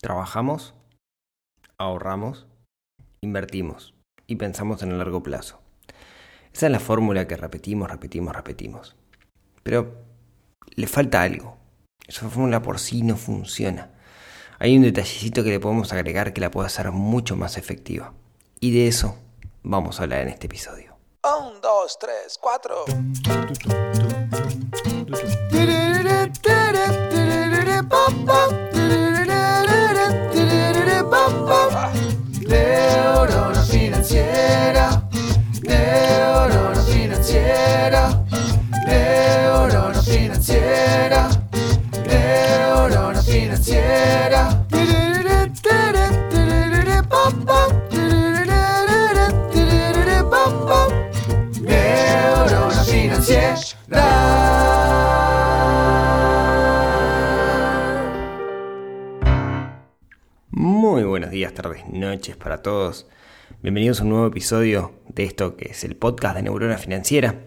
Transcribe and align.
Trabajamos, 0.00 0.72
ahorramos, 1.76 2.46
invertimos 3.20 3.94
y 4.26 4.36
pensamos 4.36 4.82
en 4.82 4.92
el 4.92 4.98
largo 4.98 5.22
plazo. 5.22 5.60
Esa 6.54 6.66
es 6.66 6.72
la 6.72 6.80
fórmula 6.80 7.28
que 7.28 7.36
repetimos, 7.36 7.90
repetimos, 7.90 8.34
repetimos. 8.34 8.96
Pero 9.62 10.02
le 10.74 10.86
falta 10.86 11.20
algo. 11.20 11.58
Esa 12.06 12.30
fórmula 12.30 12.62
por 12.62 12.78
sí 12.78 13.02
no 13.02 13.16
funciona. 13.16 13.90
Hay 14.58 14.74
un 14.74 14.84
detallecito 14.84 15.44
que 15.44 15.50
le 15.50 15.60
podemos 15.60 15.92
agregar 15.92 16.32
que 16.32 16.40
la 16.40 16.50
puede 16.50 16.68
hacer 16.68 16.90
mucho 16.92 17.36
más 17.36 17.58
efectiva. 17.58 18.14
Y 18.58 18.72
de 18.72 18.88
eso 18.88 19.18
vamos 19.62 20.00
a 20.00 20.04
hablar 20.04 20.22
en 20.22 20.28
este 20.28 20.46
episodio. 20.46 20.96
Un, 21.22 21.60
dos, 21.60 21.98
tres, 21.98 22.38
cuatro. 22.40 22.86
Neurona 51.60 52.82
financiera. 52.84 53.68
Muy 60.50 61.04
buenos 61.04 61.30
días, 61.30 61.52
tardes, 61.52 61.86
noches 61.88 62.36
para 62.36 62.62
todos. 62.62 63.06
Bienvenidos 63.62 64.00
a 64.00 64.04
un 64.04 64.08
nuevo 64.08 64.26
episodio 64.26 64.94
de 65.08 65.24
esto 65.24 65.58
que 65.58 65.72
es 65.72 65.84
el 65.84 65.94
podcast 65.94 66.34
de 66.34 66.42
Neurona 66.44 66.78
Financiera. 66.78 67.40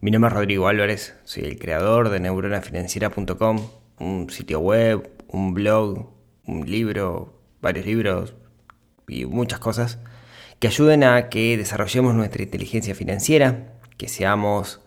Mi 0.00 0.10
nombre 0.10 0.26
es 0.26 0.34
Rodrigo 0.34 0.66
Álvarez, 0.66 1.14
soy 1.22 1.44
el 1.44 1.56
creador 1.56 2.08
de 2.08 2.18
neuronafinanciera.com, 2.18 3.60
un 4.00 4.28
sitio 4.30 4.58
web, 4.58 5.08
un 5.28 5.54
blog, 5.54 6.10
un 6.46 6.68
libro, 6.68 7.40
varios 7.62 7.86
libros 7.86 8.34
y 9.06 9.24
muchas 9.26 9.60
cosas 9.60 10.00
que 10.58 10.66
ayuden 10.66 11.04
a 11.04 11.28
que 11.28 11.56
desarrollemos 11.56 12.16
nuestra 12.16 12.42
inteligencia 12.42 12.96
financiera, 12.96 13.78
que 13.98 14.08
seamos 14.08 14.80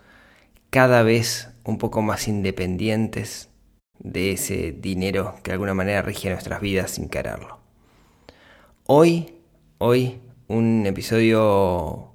cada 0.71 1.03
vez 1.03 1.52
un 1.63 1.77
poco 1.77 2.02
más 2.02 2.27
independientes 2.27 3.49
de 3.97 4.33
ese 4.33 4.73
dinero 4.73 5.35
que 5.41 5.52
de 5.52 5.53
alguna 5.53 5.73
manera 5.73 6.02
rige 6.02 6.30
nuestras 6.30 6.59
vidas 6.59 6.91
sin 6.91 7.07
quererlo. 7.07 7.61
Hoy, 8.85 9.35
hoy, 9.77 10.19
un 10.50 10.86
episodio 10.88 12.11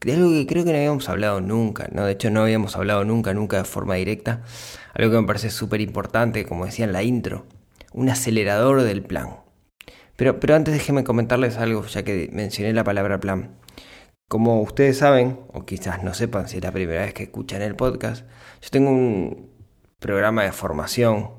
de 0.00 0.14
algo 0.14 0.30
que 0.30 0.46
creo 0.46 0.64
que 0.64 0.70
no 0.70 0.78
habíamos 0.78 1.08
hablado 1.08 1.40
nunca, 1.40 1.88
¿no? 1.92 2.06
De 2.06 2.12
hecho, 2.12 2.30
no 2.30 2.42
habíamos 2.42 2.76
hablado 2.76 3.04
nunca, 3.04 3.34
nunca 3.34 3.58
de 3.58 3.64
forma 3.64 3.96
directa. 3.96 4.42
Algo 4.94 5.10
que 5.10 5.20
me 5.20 5.26
parece 5.26 5.50
súper 5.50 5.80
importante, 5.80 6.46
como 6.46 6.64
decía 6.64 6.84
en 6.84 6.92
la 6.92 7.02
intro, 7.02 7.46
un 7.92 8.08
acelerador 8.08 8.82
del 8.82 9.02
plan. 9.02 9.40
Pero, 10.16 10.38
pero 10.38 10.54
antes 10.54 10.74
déjenme 10.74 11.04
comentarles 11.04 11.56
algo, 11.56 11.84
ya 11.86 12.04
que 12.04 12.30
mencioné 12.32 12.72
la 12.72 12.84
palabra 12.84 13.18
plan. 13.18 13.56
Como 14.28 14.62
ustedes 14.62 14.98
saben, 14.98 15.40
o 15.52 15.66
quizás 15.66 16.04
no 16.04 16.14
sepan 16.14 16.48
si 16.48 16.58
es 16.58 16.62
la 16.62 16.72
primera 16.72 17.02
vez 17.02 17.14
que 17.14 17.24
escuchan 17.24 17.62
el 17.62 17.74
podcast, 17.74 18.26
yo 18.62 18.70
tengo 18.70 18.90
un 18.90 19.50
programa 19.98 20.44
de 20.44 20.52
formación 20.52 21.30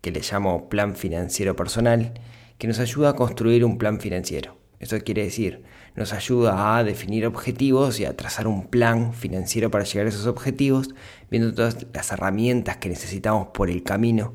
que 0.00 0.10
le 0.10 0.20
llamo 0.20 0.68
Plan 0.70 0.96
Financiero 0.96 1.54
Personal, 1.54 2.14
que 2.58 2.66
nos 2.66 2.78
ayuda 2.78 3.10
a 3.10 3.16
construir 3.16 3.64
un 3.64 3.76
plan 3.76 4.00
financiero. 4.00 4.56
Eso 4.78 4.98
quiere 5.00 5.24
decir, 5.24 5.62
nos 5.94 6.12
ayuda 6.12 6.76
a 6.76 6.84
definir 6.84 7.26
objetivos 7.26 7.98
y 7.98 8.04
a 8.04 8.16
trazar 8.16 8.46
un 8.46 8.66
plan 8.66 9.14
financiero 9.14 9.70
para 9.70 9.84
llegar 9.84 10.06
a 10.06 10.10
esos 10.10 10.26
objetivos, 10.26 10.90
viendo 11.30 11.54
todas 11.54 11.86
las 11.94 12.12
herramientas 12.12 12.76
que 12.76 12.88
necesitamos 12.88 13.48
por 13.48 13.70
el 13.70 13.82
camino 13.82 14.34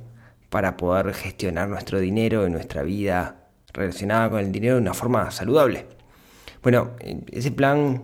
para 0.49 0.77
poder 0.77 1.13
gestionar 1.13 1.69
nuestro 1.69 1.99
dinero 1.99 2.45
en 2.45 2.53
nuestra 2.53 2.81
vida 2.83 3.47
relacionada 3.73 4.29
con 4.29 4.39
el 4.39 4.51
dinero 4.51 4.75
de 4.75 4.81
una 4.81 4.93
forma 4.93 5.29
saludable. 5.31 5.85
Bueno, 6.63 6.91
ese 7.31 7.51
plan 7.51 8.03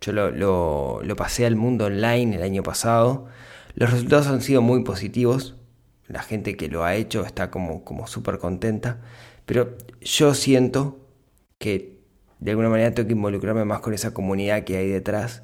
yo 0.00 0.12
lo, 0.12 0.30
lo, 0.30 1.00
lo 1.02 1.16
pasé 1.16 1.46
al 1.46 1.56
mundo 1.56 1.86
online 1.86 2.36
el 2.36 2.42
año 2.42 2.62
pasado. 2.62 3.26
Los 3.74 3.90
resultados 3.90 4.26
han 4.26 4.42
sido 4.42 4.62
muy 4.62 4.84
positivos. 4.84 5.56
La 6.06 6.22
gente 6.22 6.56
que 6.56 6.68
lo 6.68 6.84
ha 6.84 6.94
hecho 6.94 7.24
está 7.24 7.50
como, 7.50 7.82
como 7.84 8.06
súper 8.06 8.38
contenta. 8.38 9.00
Pero 9.46 9.76
yo 10.00 10.34
siento 10.34 11.05
que 11.58 11.96
de 12.38 12.50
alguna 12.50 12.68
manera 12.68 12.92
tengo 12.92 13.06
que 13.08 13.14
involucrarme 13.14 13.64
más 13.64 13.80
con 13.80 13.94
esa 13.94 14.12
comunidad 14.12 14.64
que 14.64 14.76
hay 14.76 14.88
detrás. 14.88 15.42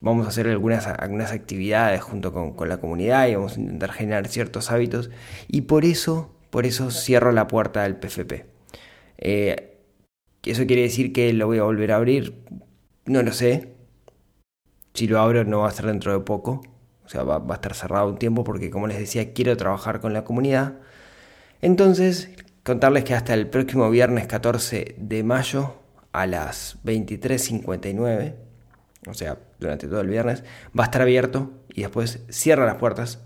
Vamos 0.00 0.26
a 0.26 0.28
hacer 0.30 0.46
algunas, 0.48 0.86
algunas 0.86 1.32
actividades 1.32 2.00
junto 2.02 2.32
con, 2.32 2.54
con 2.54 2.68
la 2.68 2.78
comunidad 2.78 3.28
y 3.28 3.34
vamos 3.34 3.56
a 3.56 3.60
intentar 3.60 3.92
generar 3.92 4.28
ciertos 4.28 4.70
hábitos. 4.70 5.10
Y 5.48 5.62
por 5.62 5.84
eso, 5.84 6.34
por 6.50 6.66
eso 6.66 6.90
cierro 6.90 7.32
la 7.32 7.48
puerta 7.48 7.82
del 7.82 7.96
PFP. 7.96 8.46
Eh, 9.18 9.78
¿Eso 10.44 10.66
quiere 10.66 10.82
decir 10.82 11.12
que 11.12 11.32
lo 11.32 11.46
voy 11.46 11.58
a 11.58 11.64
volver 11.64 11.92
a 11.92 11.96
abrir? 11.96 12.44
No 13.06 13.22
lo 13.22 13.32
sé. 13.32 13.74
Si 14.94 15.06
lo 15.08 15.20
abro 15.20 15.44
no 15.44 15.60
va 15.60 15.68
a 15.68 15.72
ser 15.72 15.86
dentro 15.86 16.12
de 16.12 16.20
poco. 16.20 16.62
O 17.04 17.08
sea, 17.08 17.24
va, 17.24 17.38
va, 17.38 17.54
a 17.54 17.56
estar 17.56 17.74
cerrado 17.74 18.08
un 18.08 18.18
tiempo 18.18 18.44
porque, 18.44 18.70
como 18.70 18.86
les 18.86 18.98
decía, 18.98 19.32
quiero 19.32 19.56
trabajar 19.56 20.00
con 20.00 20.12
la 20.12 20.24
comunidad. 20.24 20.74
Entonces, 21.60 22.30
contarles 22.68 23.04
que 23.04 23.14
hasta 23.14 23.32
el 23.32 23.46
próximo 23.46 23.88
viernes 23.88 24.26
14 24.26 24.96
de 24.98 25.22
mayo 25.22 25.76
a 26.12 26.26
las 26.26 26.76
23.59, 26.84 28.34
o 29.06 29.14
sea, 29.14 29.38
durante 29.58 29.88
todo 29.88 30.02
el 30.02 30.08
viernes, 30.08 30.44
va 30.78 30.84
a 30.84 30.88
estar 30.88 31.00
abierto 31.00 31.50
y 31.72 31.80
después 31.80 32.20
cierra 32.28 32.66
las 32.66 32.74
puertas 32.74 33.20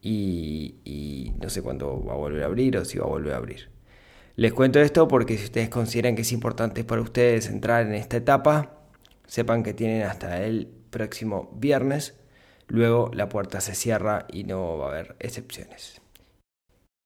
y, 0.00 0.76
y 0.84 1.32
no 1.40 1.50
sé 1.50 1.62
cuándo 1.62 2.00
va 2.04 2.12
a 2.12 2.16
volver 2.16 2.44
a 2.44 2.46
abrir 2.46 2.76
o 2.76 2.84
si 2.84 2.98
va 2.98 3.06
a 3.06 3.08
volver 3.08 3.34
a 3.34 3.38
abrir. 3.38 3.70
Les 4.36 4.52
cuento 4.52 4.78
esto 4.78 5.08
porque 5.08 5.36
si 5.36 5.46
ustedes 5.46 5.68
consideran 5.68 6.14
que 6.14 6.22
es 6.22 6.30
importante 6.30 6.84
para 6.84 7.02
ustedes 7.02 7.48
entrar 7.48 7.84
en 7.84 7.94
esta 7.94 8.18
etapa, 8.18 8.78
sepan 9.26 9.64
que 9.64 9.74
tienen 9.74 10.04
hasta 10.04 10.44
el 10.44 10.68
próximo 10.90 11.50
viernes. 11.56 12.14
Luego 12.68 13.10
la 13.12 13.28
puerta 13.28 13.60
se 13.60 13.74
cierra 13.74 14.26
y 14.32 14.44
no 14.44 14.78
va 14.78 14.86
a 14.86 14.88
haber 14.90 15.16
excepciones. 15.18 16.00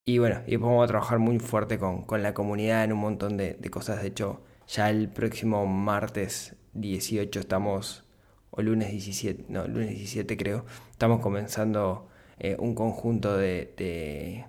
Y 0.05 0.17
bueno, 0.17 0.41
y 0.47 0.55
vamos 0.55 0.83
a 0.83 0.87
trabajar 0.87 1.19
muy 1.19 1.37
fuerte 1.39 1.77
con, 1.77 2.03
con 2.03 2.23
la 2.23 2.33
comunidad 2.33 2.83
en 2.83 2.93
un 2.93 2.99
montón 2.99 3.37
de, 3.37 3.53
de, 3.53 3.69
cosas. 3.69 4.01
De 4.01 4.07
hecho, 4.07 4.41
ya 4.67 4.89
el 4.89 5.09
próximo 5.09 5.65
martes 5.67 6.55
18 6.73 7.39
estamos, 7.39 8.03
o 8.49 8.61
lunes 8.63 8.89
17, 8.91 9.45
no, 9.49 9.67
lunes 9.67 9.89
17 9.89 10.37
creo, 10.37 10.65
estamos 10.91 11.21
comenzando 11.21 12.09
eh, 12.39 12.55
un 12.57 12.73
conjunto 12.73 13.37
de, 13.37 13.73
de, 13.77 14.45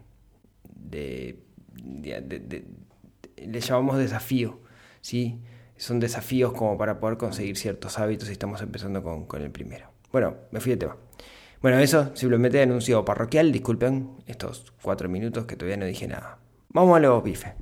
de 0.74 2.64
le 3.36 3.60
llamamos 3.60 3.98
desafío, 3.98 4.60
¿sí? 5.00 5.40
Son 5.76 6.00
desafíos 6.00 6.52
como 6.52 6.78
para 6.78 6.98
poder 7.00 7.18
conseguir 7.18 7.56
ciertos 7.56 7.98
hábitos 7.98 8.28
y 8.28 8.32
estamos 8.32 8.62
empezando 8.62 9.02
con, 9.02 9.26
con 9.26 9.42
el 9.42 9.50
primero. 9.50 9.88
Bueno, 10.12 10.36
me 10.50 10.60
fui 10.60 10.70
de 10.70 10.76
tema. 10.78 10.96
Bueno, 11.62 11.78
eso, 11.78 12.10
simplemente 12.16 12.60
anuncio 12.60 13.04
parroquial, 13.04 13.52
disculpen 13.52 14.16
estos 14.26 14.72
cuatro 14.82 15.08
minutos 15.08 15.46
que 15.46 15.54
todavía 15.54 15.76
no 15.76 15.86
dije 15.86 16.08
nada. 16.08 16.38
Vamos 16.70 16.96
a 16.96 17.00
los 17.00 17.22
bifes. 17.22 17.52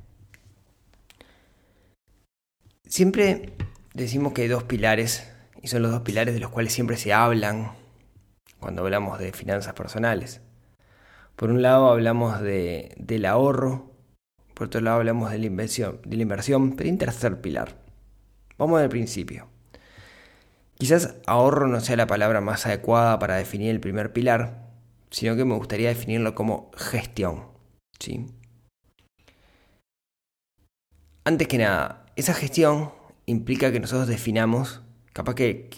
Siempre 2.83 3.53
decimos 3.93 4.33
que 4.33 4.41
hay 4.41 4.47
dos 4.47 4.63
pilares, 4.63 5.31
y 5.61 5.67
son 5.67 5.83
los 5.83 5.91
dos 5.91 6.01
pilares 6.01 6.33
de 6.33 6.39
los 6.39 6.49
cuales 6.49 6.73
siempre 6.73 6.97
se 6.97 7.13
hablan 7.13 7.73
cuando 8.59 8.81
hablamos 8.81 9.19
de 9.19 9.33
finanzas 9.33 9.75
personales. 9.75 10.41
Por 11.35 11.51
un 11.51 11.61
lado 11.61 11.91
hablamos 11.91 12.41
de, 12.41 12.95
del 12.97 13.25
ahorro, 13.25 13.91
por 14.55 14.65
otro 14.65 14.81
lado 14.81 14.97
hablamos 14.97 15.29
de 15.29 15.37
la 15.37 15.45
inversión, 15.45 15.99
de 16.03 16.15
la 16.15 16.23
inversión, 16.23 16.71
pero 16.71 16.85
hay 16.85 16.91
un 16.91 16.97
tercer 16.97 17.39
pilar. 17.39 17.75
Vamos 18.57 18.81
al 18.81 18.89
principio. 18.89 19.47
Quizás 20.81 21.13
ahorro 21.27 21.67
no 21.67 21.79
sea 21.79 21.95
la 21.95 22.07
palabra 22.07 22.41
más 22.41 22.65
adecuada 22.65 23.19
para 23.19 23.35
definir 23.35 23.69
el 23.69 23.79
primer 23.79 24.13
pilar, 24.13 24.71
sino 25.11 25.35
que 25.35 25.45
me 25.45 25.53
gustaría 25.53 25.89
definirlo 25.89 26.33
como 26.33 26.71
gestión. 26.75 27.43
¿sí? 27.99 28.25
Antes 31.23 31.47
que 31.47 31.59
nada, 31.59 32.07
esa 32.15 32.33
gestión 32.33 32.93
implica 33.27 33.71
que 33.71 33.79
nosotros 33.79 34.07
definamos, 34.07 34.81
capaz 35.13 35.35
que, 35.35 35.69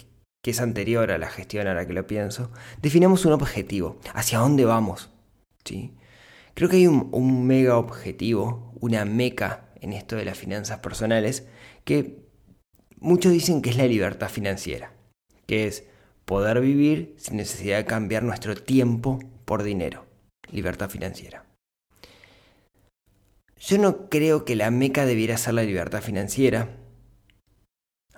que 0.42 0.50
es 0.50 0.60
anterior 0.62 1.10
a 1.10 1.18
la 1.18 1.28
gestión 1.28 1.66
ahora 1.66 1.86
que 1.86 1.92
lo 1.92 2.06
pienso, 2.06 2.50
definamos 2.80 3.26
un 3.26 3.32
objetivo, 3.32 4.00
hacia 4.14 4.38
dónde 4.38 4.64
vamos. 4.64 5.10
¿sí? 5.66 5.92
Creo 6.54 6.70
que 6.70 6.76
hay 6.76 6.86
un, 6.86 7.10
un 7.12 7.46
mega 7.46 7.76
objetivo, 7.76 8.72
una 8.80 9.04
meca 9.04 9.68
en 9.82 9.92
esto 9.92 10.16
de 10.16 10.24
las 10.24 10.38
finanzas 10.38 10.78
personales, 10.78 11.46
que 11.84 12.23
muchos 13.04 13.32
dicen 13.32 13.60
que 13.60 13.70
es 13.70 13.76
la 13.76 13.86
libertad 13.86 14.30
financiera, 14.30 14.90
que 15.46 15.66
es 15.66 15.84
poder 16.24 16.60
vivir 16.60 17.14
sin 17.18 17.36
necesidad 17.36 17.76
de 17.76 17.84
cambiar 17.84 18.22
nuestro 18.22 18.56
tiempo 18.56 19.20
por 19.44 19.62
dinero. 19.62 20.06
Libertad 20.50 20.88
financiera. 20.88 21.44
yo 23.58 23.78
no 23.78 24.08
creo 24.08 24.44
que 24.44 24.56
la 24.56 24.70
meca 24.70 25.06
debiera 25.06 25.36
ser 25.36 25.54
la 25.54 25.62
libertad 25.62 26.02
financiera, 26.02 26.68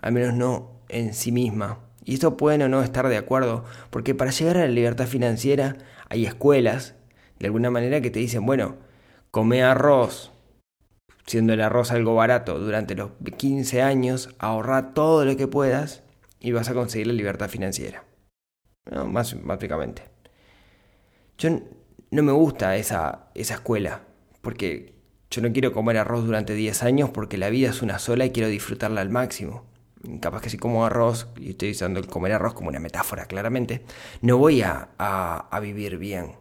al 0.01 0.13
menos 0.13 0.35
no 0.35 0.81
en 0.89 1.15
sí 1.15 1.33
misma. 1.33 1.81
Y 2.05 2.15
esto 2.15 2.37
pueden 2.37 2.63
o 2.63 2.69
no 2.69 2.83
estar 2.83 3.09
de 3.09 3.17
acuerdo, 3.17 3.65
porque 3.91 4.15
para 4.15 4.31
llegar 4.31 4.57
a 4.57 4.61
la 4.61 4.69
libertad 4.69 5.07
financiera 5.07 5.77
hay 6.09 6.27
escuelas, 6.27 6.95
de 7.39 7.47
alguna 7.47 7.71
manera, 7.71 8.01
que 8.01 8.11
te 8.11 8.21
dicen, 8.21 8.47
bueno, 8.47 8.77
come 9.31 9.63
arroz, 9.63 10.33
siendo 11.27 11.53
el 11.53 11.61
arroz 11.61 11.91
algo 11.91 12.15
barato, 12.15 12.59
durante 12.59 12.95
los 12.95 13.11
15 13.37 13.83
años, 13.83 14.31
ahorra 14.39 14.95
todo 14.95 15.25
lo 15.25 15.37
que 15.37 15.49
puedas 15.49 16.03
y 16.41 16.53
vas 16.53 16.69
a 16.69 16.75
conseguir 16.75 17.09
la 17.09 17.13
libertad 17.13 17.49
financiera. 17.49 18.05
¿No? 18.91 19.07
Más 19.07 19.37
básicamente. 19.43 20.03
Yo 21.39 21.51
no 22.11 22.23
me 22.23 22.33
gusta 22.33 22.77
esa, 22.77 23.29
esa 23.35 23.55
escuela, 23.55 24.03
porque 24.41 24.95
yo 25.31 25.43
no 25.43 25.53
quiero 25.53 25.73
comer 25.73 25.99
arroz 25.99 26.25
durante 26.25 26.55
10 26.55 26.83
años 26.85 27.11
porque 27.11 27.37
la 27.37 27.51
vida 27.51 27.71
es 27.71 27.83
una 27.83 27.99
sola 27.99 28.25
y 28.25 28.31
quiero 28.31 28.49
disfrutarla 28.49 29.01
al 29.01 29.11
máximo. 29.11 29.65
Capaz 30.21 30.41
que 30.41 30.51
si 30.51 30.57
como 30.57 30.87
arroz, 30.87 31.29
y 31.37 31.51
estoy 31.51 31.73
usando 31.73 31.99
el 31.99 32.07
comer 32.07 32.33
arroz 32.33 32.55
como 32.55 32.69
una 32.69 32.79
metáfora 32.79 33.27
claramente, 33.27 33.83
no 34.23 34.39
voy 34.39 34.63
a, 34.63 34.91
a, 34.99 35.61
vivir 35.61 35.99
bien. 35.99 36.37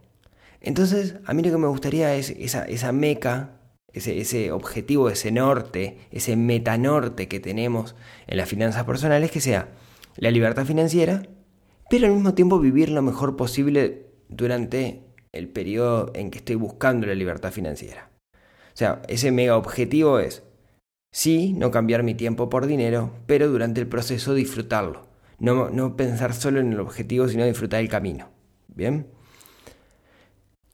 Entonces, 0.61 1.15
a 1.25 1.33
mí 1.33 1.41
lo 1.41 1.49
que 1.49 1.57
me 1.57 1.67
gustaría 1.67 2.15
es 2.15 2.29
esa, 2.29 2.65
esa 2.65 2.91
meca, 2.91 3.54
ese, 3.95 4.19
ese 4.19 4.51
objetivo, 4.51 5.09
ese 5.09 5.31
norte, 5.31 5.97
ese 6.11 6.35
metanorte 6.35 7.27
que 7.27 7.39
tenemos 7.39 7.95
en 8.27 8.37
las 8.37 8.49
finanzas 8.49 8.83
personales, 8.83 9.31
que 9.31 9.41
sea 9.41 9.69
la 10.17 10.31
libertad 10.31 10.65
financiera, 10.65 11.23
pero 11.89 12.07
al 12.07 12.13
mismo 12.13 12.33
tiempo 12.33 12.59
vivir 12.59 12.89
lo 12.89 13.01
mejor 13.01 13.35
posible 13.35 14.07
durante 14.29 15.03
el 15.31 15.47
periodo 15.49 16.11
en 16.15 16.31
que 16.31 16.39
estoy 16.39 16.55
buscando 16.55 17.07
la 17.07 17.15
libertad 17.15 17.51
financiera. 17.51 18.09
O 18.33 18.77
sea, 18.77 19.01
ese 19.07 19.31
mega 19.31 19.57
objetivo 19.57 20.19
es, 20.19 20.43
sí, 21.11 21.53
no 21.53 21.71
cambiar 21.71 22.03
mi 22.03 22.15
tiempo 22.15 22.49
por 22.49 22.65
dinero, 22.65 23.11
pero 23.25 23.47
durante 23.47 23.81
el 23.81 23.87
proceso 23.87 24.33
disfrutarlo. 24.33 25.07
No, 25.39 25.69
no 25.69 25.95
pensar 25.95 26.33
solo 26.33 26.59
en 26.59 26.73
el 26.73 26.79
objetivo, 26.79 27.27
sino 27.27 27.45
disfrutar 27.45 27.81
el 27.81 27.89
camino. 27.89 28.29
¿Bien? 28.67 29.07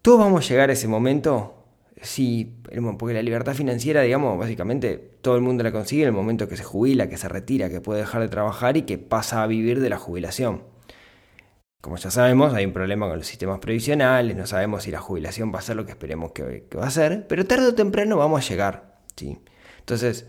Todos 0.01 0.19
vamos 0.19 0.45
a 0.45 0.49
llegar 0.49 0.69
a 0.69 0.73
ese 0.73 0.87
momento 0.87 1.60
Sí, 2.01 2.55
porque 2.97 3.13
la 3.13 3.21
libertad 3.21 3.53
financiera, 3.53 4.01
digamos, 4.01 4.37
básicamente 4.37 4.97
todo 5.21 5.35
el 5.35 5.41
mundo 5.41 5.63
la 5.63 5.71
consigue 5.71 6.01
en 6.01 6.07
el 6.07 6.13
momento 6.13 6.47
que 6.47 6.57
se 6.57 6.63
jubila, 6.63 7.07
que 7.07 7.17
se 7.17 7.29
retira, 7.29 7.69
que 7.69 7.79
puede 7.79 7.99
dejar 7.99 8.21
de 8.23 8.27
trabajar 8.27 8.75
y 8.75 8.81
que 8.83 8.97
pasa 8.97 9.43
a 9.43 9.47
vivir 9.47 9.79
de 9.79 9.89
la 9.89 9.99
jubilación. 9.99 10.63
Como 11.79 11.97
ya 11.97 12.09
sabemos, 12.09 12.53
hay 12.55 12.65
un 12.65 12.73
problema 12.73 13.07
con 13.07 13.17
los 13.17 13.27
sistemas 13.27 13.59
previsionales, 13.59 14.35
no 14.35 14.47
sabemos 14.47 14.83
si 14.83 14.91
la 14.91 14.99
jubilación 14.99 15.53
va 15.53 15.59
a 15.59 15.61
ser 15.61 15.75
lo 15.75 15.85
que 15.85 15.91
esperemos 15.91 16.31
que, 16.31 16.67
va 16.75 16.87
a 16.87 16.91
ser, 16.91 17.27
pero 17.27 17.45
tarde 17.45 17.67
o 17.67 17.75
temprano 17.75 18.17
vamos 18.17 18.43
a 18.43 18.49
llegar. 18.49 18.99
¿sí? 19.15 19.39
Entonces, 19.79 20.27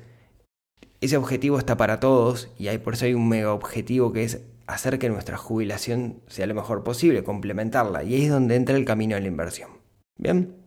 ese 1.01 1.17
objetivo 1.17 1.59
está 1.59 1.79
para 1.79 2.01
todos 2.01 2.51
y 2.59 2.69
hay, 2.69 2.79
por 2.79 2.95
eso 2.95 3.07
hay 3.07 3.15
un 3.15 3.29
mega 3.29 3.53
objetivo 3.53 4.13
que 4.13 4.25
es 4.25 4.43
hacer 4.67 4.99
que 4.99 5.09
nuestra 5.09 5.39
jubilación 5.39 6.21
sea 6.27 6.47
lo 6.47 6.55
mejor 6.55 6.85
posible, 6.85 7.25
complementarla. 7.25 8.05
Y 8.05 8.15
ahí 8.15 8.25
es 8.25 8.31
donde 8.31 8.57
entra 8.57 8.77
el 8.77 8.85
camino 8.85 9.15
de 9.15 9.23
la 9.23 9.29
inversión. 9.29 9.71
¿Bien? 10.19 10.62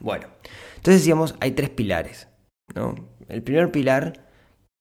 Bueno, 0.00 0.28
entonces 0.76 1.02
decíamos, 1.02 1.34
hay 1.40 1.52
tres 1.52 1.70
pilares. 1.70 2.28
¿no? 2.74 2.94
El 3.28 3.42
primer 3.42 3.70
pilar, 3.70 4.28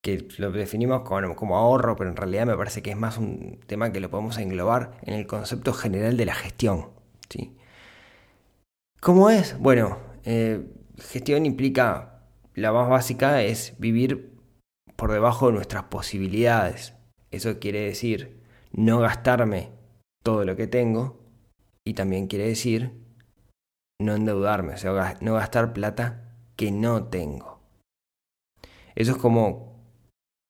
que 0.01 0.27
lo 0.37 0.51
definimos 0.51 1.01
como, 1.01 1.57
ahorro, 1.57 1.95
pero 1.95 2.09
en 2.09 2.15
realidad 2.15 2.45
me 2.45 2.55
parece 2.55 2.81
que 2.81 2.91
es 2.91 2.97
más 2.97 3.17
un 3.17 3.59
tema 3.67 3.91
que 3.91 3.99
lo 3.99 4.09
podemos 4.09 4.37
englobar 4.37 4.97
en 5.03 5.13
el 5.13 5.27
concepto 5.27 5.73
general 5.73 6.17
de 6.17 6.25
la 6.25 6.35
gestión. 6.35 6.89
¿sí? 7.29 7.57
¿Cómo 9.01 9.29
es? 9.29 9.57
Bueno, 9.59 9.97
eh, 10.23 10.65
gestión 10.97 11.45
implica, 11.45 12.23
la 12.55 12.71
más 12.71 12.89
básica 12.89 13.43
es 13.43 13.75
vivir 13.77 14.37
por 14.95 15.11
debajo 15.11 15.47
de 15.47 15.53
nuestras 15.53 15.83
posibilidades. 15.83 16.93
Eso 17.31 17.59
quiere 17.59 17.81
decir 17.81 18.41
no 18.71 18.99
gastarme 18.99 19.71
todo 20.23 20.45
lo 20.45 20.55
que 20.55 20.67
tengo 20.67 21.19
y 21.85 21.93
también 21.93 22.27
quiere 22.27 22.47
decir 22.47 23.08
no 23.99 24.15
endeudarme, 24.15 24.73
o 24.73 24.77
sea, 24.77 25.17
no 25.19 25.33
gastar 25.33 25.73
plata 25.73 26.21
que 26.55 26.71
no 26.71 27.05
tengo. 27.05 27.59
Eso 28.95 29.11
es 29.11 29.17
como, 29.17 29.83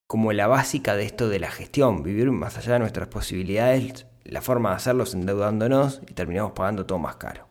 como 0.07 0.34
la 0.34 0.48
básica 0.48 0.96
de 0.96 1.06
esto 1.06 1.30
de 1.30 1.40
la 1.40 1.51
gestión, 1.51 2.04
vivir 2.04 2.31
más 2.31 2.57
allá 2.57 2.74
de 2.74 2.80
nuestras 2.80 3.07
posibilidades, 3.07 4.06
la 4.24 4.42
forma 4.42 4.69
de 4.69 4.75
hacerlo 4.75 5.04
es 5.04 5.13
endeudándonos 5.13 6.01
y 6.07 6.13
terminamos 6.13 6.51
pagando 6.51 6.86
todo 6.86 7.00
más 7.00 7.16
caro. 7.16 7.48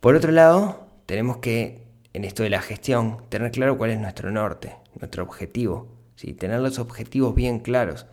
Por 0.00 0.14
otro 0.14 0.32
lado, 0.32 0.86
tenemos 1.06 1.38
que, 1.38 1.86
en 2.12 2.24
esto 2.24 2.42
de 2.42 2.50
la 2.50 2.62
gestión, 2.62 3.18
tener 3.28 3.50
claro 3.50 3.76
cuál 3.76 3.90
es 3.90 4.00
nuestro 4.00 4.30
norte, 4.30 4.76
nuestro 4.98 5.22
objetivo, 5.22 5.88
¿sí? 6.16 6.32
tener 6.32 6.60
los 6.60 6.78
objetivos 6.78 7.34
bien 7.34 7.60
claros, 7.60 8.06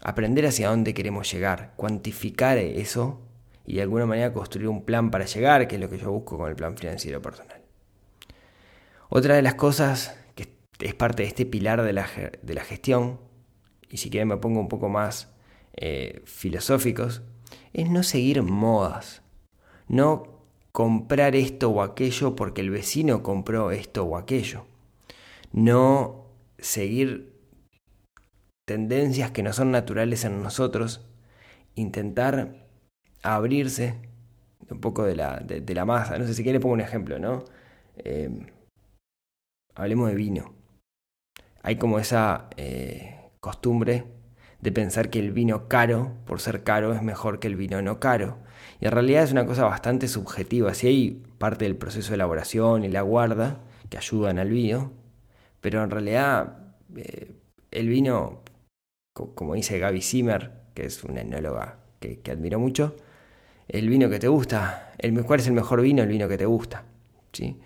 aprender 0.00 0.46
hacia 0.46 0.70
dónde 0.70 0.94
queremos 0.94 1.30
llegar, 1.30 1.72
cuantificar 1.76 2.58
eso 2.58 3.20
y 3.66 3.76
de 3.76 3.82
alguna 3.82 4.06
manera 4.06 4.32
construir 4.32 4.68
un 4.68 4.84
plan 4.84 5.10
para 5.10 5.24
llegar, 5.24 5.66
que 5.66 5.76
es 5.76 5.80
lo 5.80 5.88
que 5.88 5.98
yo 5.98 6.10
busco 6.10 6.36
con 6.36 6.48
el 6.48 6.56
plan 6.56 6.76
financiero 6.76 7.22
personal. 7.22 7.62
Otra 9.08 9.34
de 9.36 9.42
las 9.42 9.54
cosas 9.54 10.16
que 10.34 10.48
es 10.80 10.94
parte 10.94 11.22
de 11.22 11.28
este 11.28 11.46
pilar 11.46 11.82
de 11.82 11.92
la, 11.92 12.06
de 12.42 12.54
la 12.54 12.64
gestión, 12.64 13.20
y 13.88 13.98
si 13.98 14.10
quieren 14.10 14.28
me 14.28 14.36
pongo 14.36 14.60
un 14.60 14.68
poco 14.68 14.88
más 14.88 15.32
eh, 15.76 16.22
filosóficos, 16.24 17.22
es 17.72 17.88
no 17.88 18.02
seguir 18.02 18.42
modas, 18.42 19.22
no 19.88 20.42
comprar 20.72 21.36
esto 21.36 21.70
o 21.70 21.82
aquello 21.82 22.34
porque 22.34 22.60
el 22.60 22.70
vecino 22.70 23.22
compró 23.22 23.70
esto 23.70 24.04
o 24.04 24.16
aquello, 24.16 24.66
no 25.52 26.26
seguir 26.58 27.38
tendencias 28.64 29.30
que 29.30 29.42
no 29.42 29.52
son 29.52 29.70
naturales 29.70 30.24
en 30.24 30.42
nosotros, 30.42 31.06
intentar 31.74 32.63
abrirse 33.24 33.94
un 34.70 34.80
poco 34.80 35.04
de 35.04 35.16
la, 35.16 35.38
de, 35.38 35.74
la 35.74 35.84
masa. 35.84 36.18
No 36.18 36.26
sé 36.26 36.34
si 36.34 36.42
quiere 36.42 36.60
pongo 36.60 36.74
un 36.74 36.80
ejemplo, 36.80 37.18
¿no? 37.18 37.44
Eh, 37.96 38.30
hablemos 39.74 40.10
de 40.10 40.14
vino. 40.14 40.54
Hay 41.62 41.76
como 41.76 41.98
esa 41.98 42.48
eh, 42.56 43.30
costumbre 43.40 44.04
de 44.60 44.72
pensar 44.72 45.10
que 45.10 45.18
el 45.18 45.32
vino 45.32 45.68
caro, 45.68 46.12
por 46.26 46.40
ser 46.40 46.62
caro, 46.62 46.94
es 46.94 47.02
mejor 47.02 47.38
que 47.38 47.48
el 47.48 47.56
vino 47.56 47.80
no 47.82 48.00
caro. 48.00 48.38
Y 48.80 48.86
en 48.86 48.92
realidad 48.92 49.24
es 49.24 49.32
una 49.32 49.46
cosa 49.46 49.64
bastante 49.64 50.08
subjetiva. 50.08 50.74
Si 50.74 50.86
hay 50.86 51.22
parte 51.38 51.64
del 51.64 51.76
proceso 51.76 52.10
de 52.10 52.16
elaboración 52.16 52.84
y 52.84 52.88
la 52.88 53.02
guarda 53.02 53.60
que 53.90 53.98
ayudan 53.98 54.38
al 54.38 54.50
vino, 54.50 54.92
pero 55.60 55.82
en 55.82 55.90
realidad 55.90 56.58
eh, 56.96 57.32
el 57.70 57.88
vino, 57.88 58.42
como 59.12 59.54
dice 59.54 59.78
Gaby 59.78 60.02
Zimmer, 60.02 60.52
que 60.74 60.86
es 60.86 61.04
una 61.04 61.22
enóloga 61.22 61.78
que, 62.00 62.20
que 62.20 62.30
admiro 62.30 62.58
mucho, 62.58 62.96
el 63.68 63.88
vino 63.88 64.08
que 64.10 64.18
te 64.18 64.28
gusta, 64.28 64.92
el, 64.98 65.24
cuál 65.24 65.40
es 65.40 65.46
el 65.46 65.52
mejor 65.52 65.80
vino, 65.80 66.02
el 66.02 66.08
vino 66.08 66.28
que 66.28 66.38
te 66.38 66.46
gusta. 66.46 66.84
¿sí? 67.32 67.60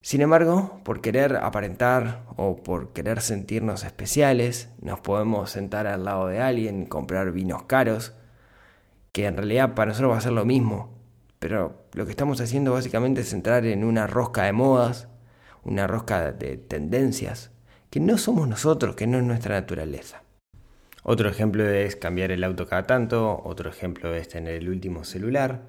Sin 0.00 0.20
embargo, 0.20 0.80
por 0.84 1.00
querer 1.00 1.36
aparentar 1.36 2.24
o 2.36 2.56
por 2.56 2.92
querer 2.92 3.20
sentirnos 3.20 3.84
especiales, 3.84 4.68
nos 4.80 5.00
podemos 5.00 5.50
sentar 5.50 5.86
al 5.86 6.04
lado 6.04 6.26
de 6.26 6.40
alguien 6.40 6.82
y 6.82 6.86
comprar 6.86 7.30
vinos 7.30 7.64
caros, 7.64 8.14
que 9.12 9.26
en 9.26 9.36
realidad 9.36 9.74
para 9.74 9.90
nosotros 9.90 10.12
va 10.12 10.18
a 10.18 10.22
ser 10.22 10.32
lo 10.32 10.44
mismo, 10.44 10.98
pero 11.38 11.86
lo 11.92 12.04
que 12.04 12.10
estamos 12.10 12.40
haciendo 12.40 12.72
básicamente 12.72 13.20
es 13.20 13.32
entrar 13.32 13.64
en 13.66 13.84
una 13.84 14.06
rosca 14.06 14.44
de 14.44 14.52
modas, 14.52 15.08
una 15.62 15.86
rosca 15.86 16.32
de 16.32 16.56
tendencias, 16.56 17.52
que 17.90 18.00
no 18.00 18.18
somos 18.18 18.48
nosotros, 18.48 18.96
que 18.96 19.06
no 19.06 19.18
es 19.18 19.24
nuestra 19.24 19.60
naturaleza. 19.60 20.22
Otro 21.04 21.28
ejemplo 21.28 21.68
es 21.68 21.96
cambiar 21.96 22.30
el 22.30 22.44
auto 22.44 22.68
cada 22.68 22.84
tanto, 22.84 23.42
otro 23.44 23.68
ejemplo 23.68 24.14
es 24.14 24.28
tener 24.28 24.54
el 24.54 24.68
último 24.68 25.04
celular. 25.04 25.62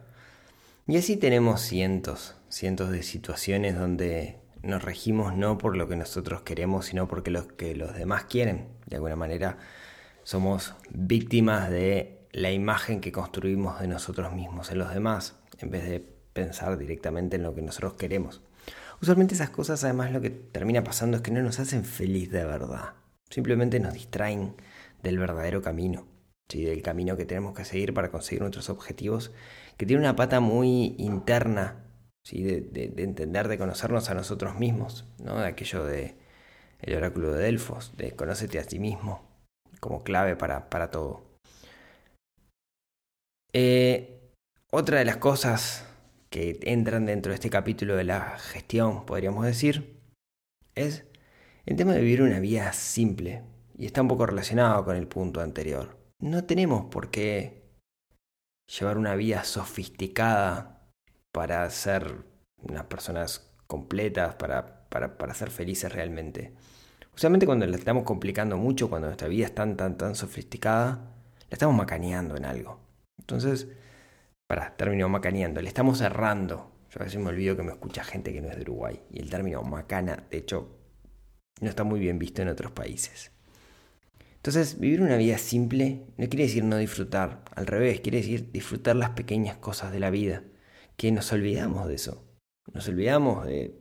Y 0.86 0.98
así 0.98 1.18
tenemos 1.18 1.62
cientos, 1.62 2.36
cientos 2.50 2.92
de 2.92 3.02
situaciones 3.02 3.78
donde 3.78 4.38
nos 4.62 4.84
regimos 4.84 5.36
no 5.36 5.58
por 5.58 5.75
lo 5.75 5.88
que 5.88 5.96
nosotros 5.96 6.42
queremos, 6.42 6.86
sino 6.86 7.08
porque 7.08 7.32
lo 7.32 7.48
que 7.48 7.75
los 7.75 7.96
demás 7.96 8.25
quieren. 8.25 8.68
De 8.86 8.98
alguna 8.98 9.16
manera 9.16 9.58
somos 10.24 10.75
víctimas 10.92 11.70
de 11.70 12.20
la 12.32 12.52
imagen 12.52 13.02
que 13.02 13.12
construimos 13.12 13.80
de 13.80 13.88
nosotros 13.88 14.34
mismos 14.34 14.72
en 14.72 14.80
los 14.80 14.94
demás, 14.94 15.36
en 15.60 15.72
vez 15.72 15.84
de 15.86 16.00
pensar 16.34 16.78
directamente 16.78 17.38
en 17.38 17.44
lo 17.44 17.56
que 17.56 17.62
nosotros 17.62 17.94
queremos. 17.94 18.42
Usualmente 19.02 19.34
esas 19.34 19.50
cosas 19.50 19.84
además 19.84 20.12
lo 20.12 20.22
que 20.22 20.30
termina 20.30 20.84
pasando 20.84 21.18
es 21.18 21.24
que 21.24 21.32
no 21.32 21.42
nos 21.42 21.60
hacen 21.60 21.84
feliz 21.84 22.32
de 22.32 22.46
verdad. 22.46 22.94
Simplemente 23.30 23.80
nos 23.80 23.94
distraen 23.94 24.54
del 25.04 25.20
verdadero 25.20 25.62
camino, 25.62 26.08
¿sí? 26.50 26.64
del 26.64 26.82
camino 26.82 27.16
que 27.16 27.26
tenemos 27.26 27.54
que 27.54 27.66
seguir 27.66 27.94
para 27.94 28.10
conseguir 28.10 28.42
nuestros 28.42 28.70
objetivos, 28.70 29.32
que 29.78 29.86
tiene 29.86 30.02
una 30.02 30.16
pata 30.16 30.40
muy 30.40 30.96
interna, 30.98 31.86
¿sí? 32.24 32.42
de, 32.44 32.94
entender, 32.98 33.48
de 33.48 33.58
conocernos 33.58 34.10
a 34.10 34.16
nosotros 34.16 34.58
mismos, 34.58 35.06
¿no? 35.20 35.40
de 35.40 35.48
aquello 35.48 35.86
de 35.86 36.16
el 36.82 36.96
oráculo 36.96 37.32
de 37.32 37.44
Delfos, 37.44 37.96
de 37.96 38.12
conócete 38.12 38.60
a 38.60 38.64
ti 38.64 38.80
mismo, 38.80 39.22
como 39.80 40.04
clave 40.04 40.36
para, 40.36 40.70
para 40.70 40.90
todo. 40.92 41.24
Eh, 43.54 44.32
otra 44.72 45.00
de 45.00 45.06
las 45.06 45.18
cosas 45.18 45.86
que 46.30 46.60
entran 46.64 47.06
dentro 47.06 47.30
de 47.30 47.36
este 47.36 47.50
capítulo 47.50 47.96
de 47.96 48.04
la 48.04 48.38
gestión, 48.40 49.06
podríamos 49.06 49.46
decir, 49.46 50.02
es 50.76 51.06
el 51.66 51.76
tema 51.76 51.94
de 51.94 52.02
vivir 52.02 52.22
una 52.22 52.40
vida 52.40 52.74
simple. 52.74 53.44
Y 53.77 53.86
está 53.86 54.01
un 54.01 54.08
poco 54.08 54.25
relacionado 54.25 54.86
con 54.86 54.96
el 54.96 55.08
punto 55.08 55.42
anterior. 55.42 55.98
No 56.20 56.44
tenemos 56.46 56.86
por 56.86 57.10
qué 57.10 57.63
llevar 58.68 58.98
una 58.98 59.15
vida 59.15 59.44
sofisticada 59.44 60.89
para 61.32 61.70
ser 61.70 62.25
unas 62.62 62.86
personas 62.86 63.51
completas, 63.68 64.36
para, 64.36 64.88
para, 64.89 65.18
para 65.18 65.34
ser 65.34 65.50
felices 65.50 65.92
realmente. 65.92 66.53
Usualmente 67.15 67.46
cuando 67.46 67.68
la 67.68 67.77
estamos 67.77 68.03
complicando 68.03 68.58
mucho, 68.58 68.89
cuando 68.89 69.08
nuestra 69.08 69.27
vida 69.27 69.46
es 69.46 69.56
tan, 69.56 69.77
tan, 69.77 69.98
tan 69.98 70.15
sofisticada, 70.15 71.13
la 71.50 71.56
estamos 71.56 71.75
macaneando 71.75 72.36
en 72.36 72.46
algo. 72.46 72.80
Entonces, 73.20 73.68
para, 74.48 74.75
termino 74.75 75.10
macaneando, 75.10 75.62
le 75.62 75.68
estamos 75.68 76.01
errando. 76.01 76.72
Yo 76.89 77.01
a 77.01 77.06
veces 77.06 77.20
me 77.20 77.30
olvido 77.30 77.56
que 77.56 77.63
me 77.63 77.72
escucha 77.72 78.03
gente 78.03 78.34
que 78.34 78.42
no 78.42 78.50
es 78.50 78.56
de 78.56 78.62
Uruguay. 78.62 79.01
Y 79.12 79.20
el 79.20 79.30
término 79.30 79.63
macana, 79.63 80.24
de 80.30 80.38
hecho, 80.38 80.70
no 81.62 81.70
está 81.70 81.84
muy 81.84 82.00
bien 82.00 82.20
visto 82.20 82.42
en 82.42 82.50
otros 82.50 82.72
países. 82.72 83.32
Entonces, 84.44 84.78
vivir 84.78 85.02
una 85.02 85.16
vida 85.16 85.38
simple 85.38 86.06
no 86.18 86.28
quiere 86.28 86.44
decir 86.44 86.66
no 86.66 86.76
disfrutar, 86.76 87.46
al 87.56 87.66
revés, 87.66 88.02
quiere 88.02 88.18
decir 88.18 88.52
disfrutar 88.52 88.98
las 88.98 89.12
pequeñas 89.12 89.56
cosas 89.56 89.94
de 89.94 90.02
la 90.02 90.10
vida, 90.10 90.44
que 90.98 91.14
nos 91.14 91.32
olvidamos 91.32 91.88
de 91.88 91.96
eso. 91.96 92.28
Nos 92.74 92.86
olvidamos 92.90 93.46
de 93.46 93.74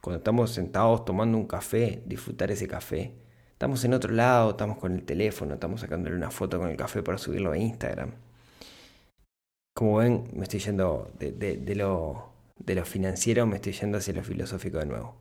cuando 0.00 0.18
estamos 0.18 0.52
sentados 0.52 1.04
tomando 1.04 1.36
un 1.36 1.48
café, 1.48 2.04
disfrutar 2.06 2.52
ese 2.52 2.68
café. 2.68 3.16
Estamos 3.50 3.84
en 3.84 3.94
otro 3.94 4.12
lado, 4.12 4.50
estamos 4.50 4.78
con 4.78 4.92
el 4.92 5.02
teléfono, 5.04 5.54
estamos 5.54 5.80
sacándole 5.80 6.14
una 6.14 6.30
foto 6.30 6.60
con 6.60 6.70
el 6.70 6.76
café 6.76 7.02
para 7.02 7.18
subirlo 7.18 7.50
a 7.50 7.58
Instagram. 7.58 8.12
Como 9.74 9.96
ven, 9.96 10.28
me 10.34 10.44
estoy 10.44 10.60
yendo 10.60 11.10
de, 11.18 11.32
de, 11.32 11.74
lo, 11.74 12.32
de 12.58 12.76
lo 12.76 12.84
financiero, 12.84 13.44
me 13.44 13.56
estoy 13.56 13.72
yendo 13.72 13.98
hacia 13.98 14.14
lo 14.14 14.22
filosófico 14.22 14.78
de 14.78 14.86
nuevo. 14.86 15.16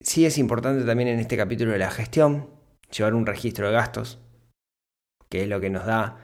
Sí 0.00 0.24
es 0.24 0.38
importante 0.38 0.84
también 0.84 1.08
en 1.08 1.18
este 1.18 1.36
capítulo 1.36 1.72
de 1.72 1.78
la 1.78 1.90
gestión 1.90 2.50
llevar 2.96 3.14
un 3.14 3.26
registro 3.26 3.66
de 3.66 3.72
gastos, 3.72 4.20
que 5.28 5.42
es 5.42 5.48
lo 5.48 5.60
que 5.60 5.70
nos 5.70 5.86
da 5.86 6.18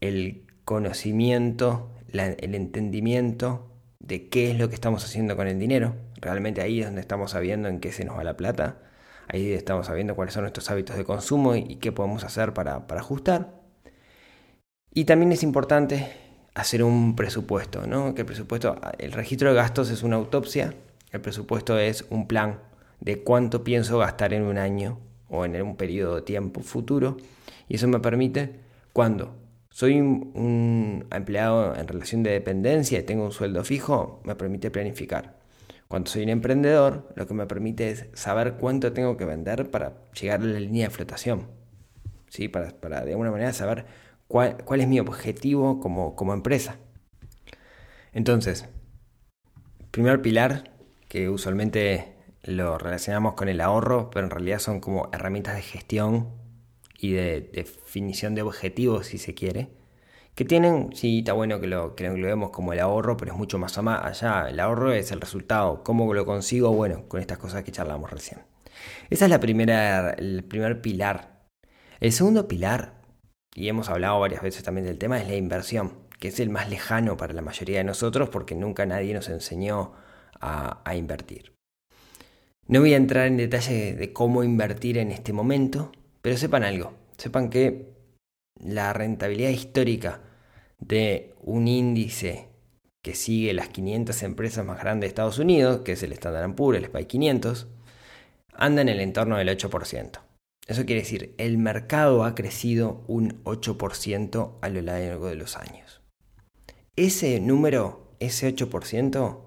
el 0.00 0.46
conocimiento, 0.64 1.90
el 2.08 2.54
entendimiento 2.54 3.68
de 3.98 4.28
qué 4.28 4.52
es 4.52 4.58
lo 4.58 4.68
que 4.68 4.76
estamos 4.76 5.04
haciendo 5.04 5.36
con 5.36 5.48
el 5.48 5.58
dinero. 5.58 5.96
Realmente 6.20 6.60
ahí 6.60 6.80
es 6.80 6.86
donde 6.86 7.00
estamos 7.00 7.32
sabiendo 7.32 7.68
en 7.68 7.80
qué 7.80 7.90
se 7.90 8.04
nos 8.04 8.16
va 8.16 8.24
la 8.24 8.36
plata. 8.36 8.78
Ahí 9.28 9.52
estamos 9.52 9.86
sabiendo 9.86 10.14
cuáles 10.14 10.34
son 10.34 10.42
nuestros 10.42 10.70
hábitos 10.70 10.96
de 10.96 11.04
consumo 11.04 11.56
y, 11.56 11.76
qué 11.76 11.90
podemos 11.90 12.22
hacer 12.22 12.54
para, 12.54 12.86
para, 12.86 13.00
ajustar. 13.00 13.60
Y 14.94 15.06
también 15.06 15.32
es 15.32 15.42
importante 15.42 16.12
hacer 16.54 16.84
un 16.84 17.16
presupuesto, 17.16 17.86
¿no? 17.86 18.14
Que 18.14 18.22
el 18.22 18.26
presupuesto, 18.26 18.80
el 18.98 19.12
registro 19.12 19.48
de 19.48 19.56
gastos 19.56 19.90
es 19.90 20.02
una 20.02 20.16
autopsia, 20.16 20.74
el 21.10 21.20
presupuesto 21.20 21.78
es 21.78 22.04
un 22.10 22.28
plan 22.28 22.60
de 23.02 23.22
cuánto 23.22 23.64
pienso 23.64 23.98
gastar 23.98 24.32
en 24.32 24.44
un 24.44 24.58
año 24.58 25.00
o 25.28 25.44
en 25.44 25.60
un 25.60 25.76
periodo 25.76 26.16
de 26.16 26.22
tiempo 26.22 26.60
futuro. 26.60 27.16
Y 27.68 27.74
eso 27.74 27.88
me 27.88 27.98
permite, 27.98 28.60
cuando 28.92 29.34
soy 29.70 30.00
un 30.00 31.06
empleado 31.10 31.74
en 31.74 31.88
relación 31.88 32.22
de 32.22 32.30
dependencia 32.30 33.00
y 33.00 33.02
tengo 33.02 33.24
un 33.24 33.32
sueldo 33.32 33.64
fijo, 33.64 34.20
me 34.24 34.36
permite 34.36 34.70
planificar. 34.70 35.36
Cuando 35.88 36.10
soy 36.10 36.22
un 36.22 36.28
emprendedor, 36.28 37.12
lo 37.16 37.26
que 37.26 37.34
me 37.34 37.46
permite 37.46 37.90
es 37.90 38.06
saber 38.14 38.54
cuánto 38.54 38.92
tengo 38.92 39.16
que 39.16 39.24
vender 39.24 39.70
para 39.70 39.94
llegar 40.12 40.40
a 40.40 40.44
la 40.44 40.60
línea 40.60 40.88
de 40.88 40.94
flotación. 40.94 41.48
¿Sí? 42.28 42.48
Para, 42.48 42.70
para 42.70 43.04
de 43.04 43.10
alguna 43.10 43.30
manera 43.30 43.52
saber 43.52 43.84
cuál, 44.28 44.58
cuál 44.64 44.80
es 44.80 44.88
mi 44.88 45.00
objetivo 45.00 45.80
como, 45.80 46.14
como 46.14 46.32
empresa. 46.32 46.76
Entonces, 48.12 48.68
primer 49.90 50.22
pilar, 50.22 50.70
que 51.08 51.28
usualmente 51.28 52.11
lo 52.42 52.78
relacionamos 52.78 53.34
con 53.34 53.48
el 53.48 53.60
ahorro, 53.60 54.10
pero 54.10 54.26
en 54.26 54.30
realidad 54.30 54.58
son 54.58 54.80
como 54.80 55.08
herramientas 55.12 55.54
de 55.54 55.62
gestión 55.62 56.30
y 56.98 57.12
de 57.12 57.40
definición 57.52 58.34
de 58.34 58.42
objetivos, 58.42 59.06
si 59.06 59.18
se 59.18 59.34
quiere, 59.34 59.70
que 60.34 60.44
tienen, 60.44 60.90
sí, 60.94 61.18
está 61.20 61.34
bueno 61.34 61.60
que 61.60 61.66
lo, 61.66 61.94
que 61.94 62.08
lo 62.08 62.26
vemos 62.26 62.50
como 62.50 62.72
el 62.72 62.80
ahorro, 62.80 63.16
pero 63.16 63.32
es 63.32 63.38
mucho 63.38 63.58
más 63.58 63.76
allá. 63.78 64.48
El 64.48 64.60
ahorro 64.60 64.92
es 64.92 65.12
el 65.12 65.20
resultado. 65.20 65.84
¿Cómo 65.84 66.12
lo 66.14 66.24
consigo? 66.24 66.72
Bueno, 66.72 67.06
con 67.08 67.20
estas 67.20 67.38
cosas 67.38 67.64
que 67.64 67.72
charlamos 67.72 68.10
recién. 68.10 68.40
Esa 69.10 69.26
es 69.26 69.30
la 69.30 69.40
primera, 69.40 70.10
el 70.12 70.44
primer 70.44 70.80
pilar. 70.80 71.42
El 72.00 72.12
segundo 72.12 72.48
pilar, 72.48 73.02
y 73.54 73.68
hemos 73.68 73.90
hablado 73.90 74.18
varias 74.20 74.42
veces 74.42 74.62
también 74.64 74.86
del 74.86 74.98
tema, 74.98 75.20
es 75.20 75.28
la 75.28 75.36
inversión, 75.36 76.08
que 76.18 76.28
es 76.28 76.40
el 76.40 76.50
más 76.50 76.70
lejano 76.70 77.16
para 77.16 77.34
la 77.34 77.42
mayoría 77.42 77.78
de 77.78 77.84
nosotros 77.84 78.28
porque 78.30 78.54
nunca 78.54 78.86
nadie 78.86 79.14
nos 79.14 79.28
enseñó 79.28 79.92
a 80.40 80.96
invertir. 80.96 81.51
No 82.68 82.80
voy 82.80 82.94
a 82.94 82.96
entrar 82.96 83.26
en 83.26 83.36
detalle 83.36 83.94
de 83.94 84.12
cómo 84.12 84.44
invertir 84.44 84.98
en 84.98 85.10
este 85.10 85.32
momento, 85.32 85.92
pero 86.22 86.36
sepan 86.36 86.62
algo, 86.62 86.94
sepan 87.16 87.50
que 87.50 87.92
la 88.60 88.92
rentabilidad 88.92 89.50
histórica 89.50 90.20
de 90.78 91.34
un 91.42 91.68
índice 91.68 92.48
que 93.02 93.14
sigue 93.14 93.52
las 93.52 93.68
500 93.68 94.22
empresas 94.22 94.64
más 94.64 94.78
grandes 94.78 95.02
de 95.02 95.08
Estados 95.08 95.38
Unidos, 95.38 95.80
que 95.80 95.92
es 95.92 96.02
el 96.04 96.12
Standard 96.12 96.54
Poor's, 96.54 96.78
el 96.78 96.86
SPY 96.86 97.04
500, 97.06 97.66
anda 98.54 98.82
en 98.82 98.88
el 98.88 99.00
entorno 99.00 99.36
del 99.36 99.48
8%. 99.48 100.20
Eso 100.68 100.86
quiere 100.86 101.02
decir, 101.02 101.34
el 101.38 101.58
mercado 101.58 102.24
ha 102.24 102.36
crecido 102.36 103.02
un 103.08 103.42
8% 103.42 104.58
a 104.60 104.68
lo 104.68 104.80
largo 104.82 105.26
de 105.26 105.34
los 105.34 105.56
años. 105.56 106.00
Ese 106.94 107.40
número, 107.40 108.14
ese 108.20 108.54
8%, 108.54 109.40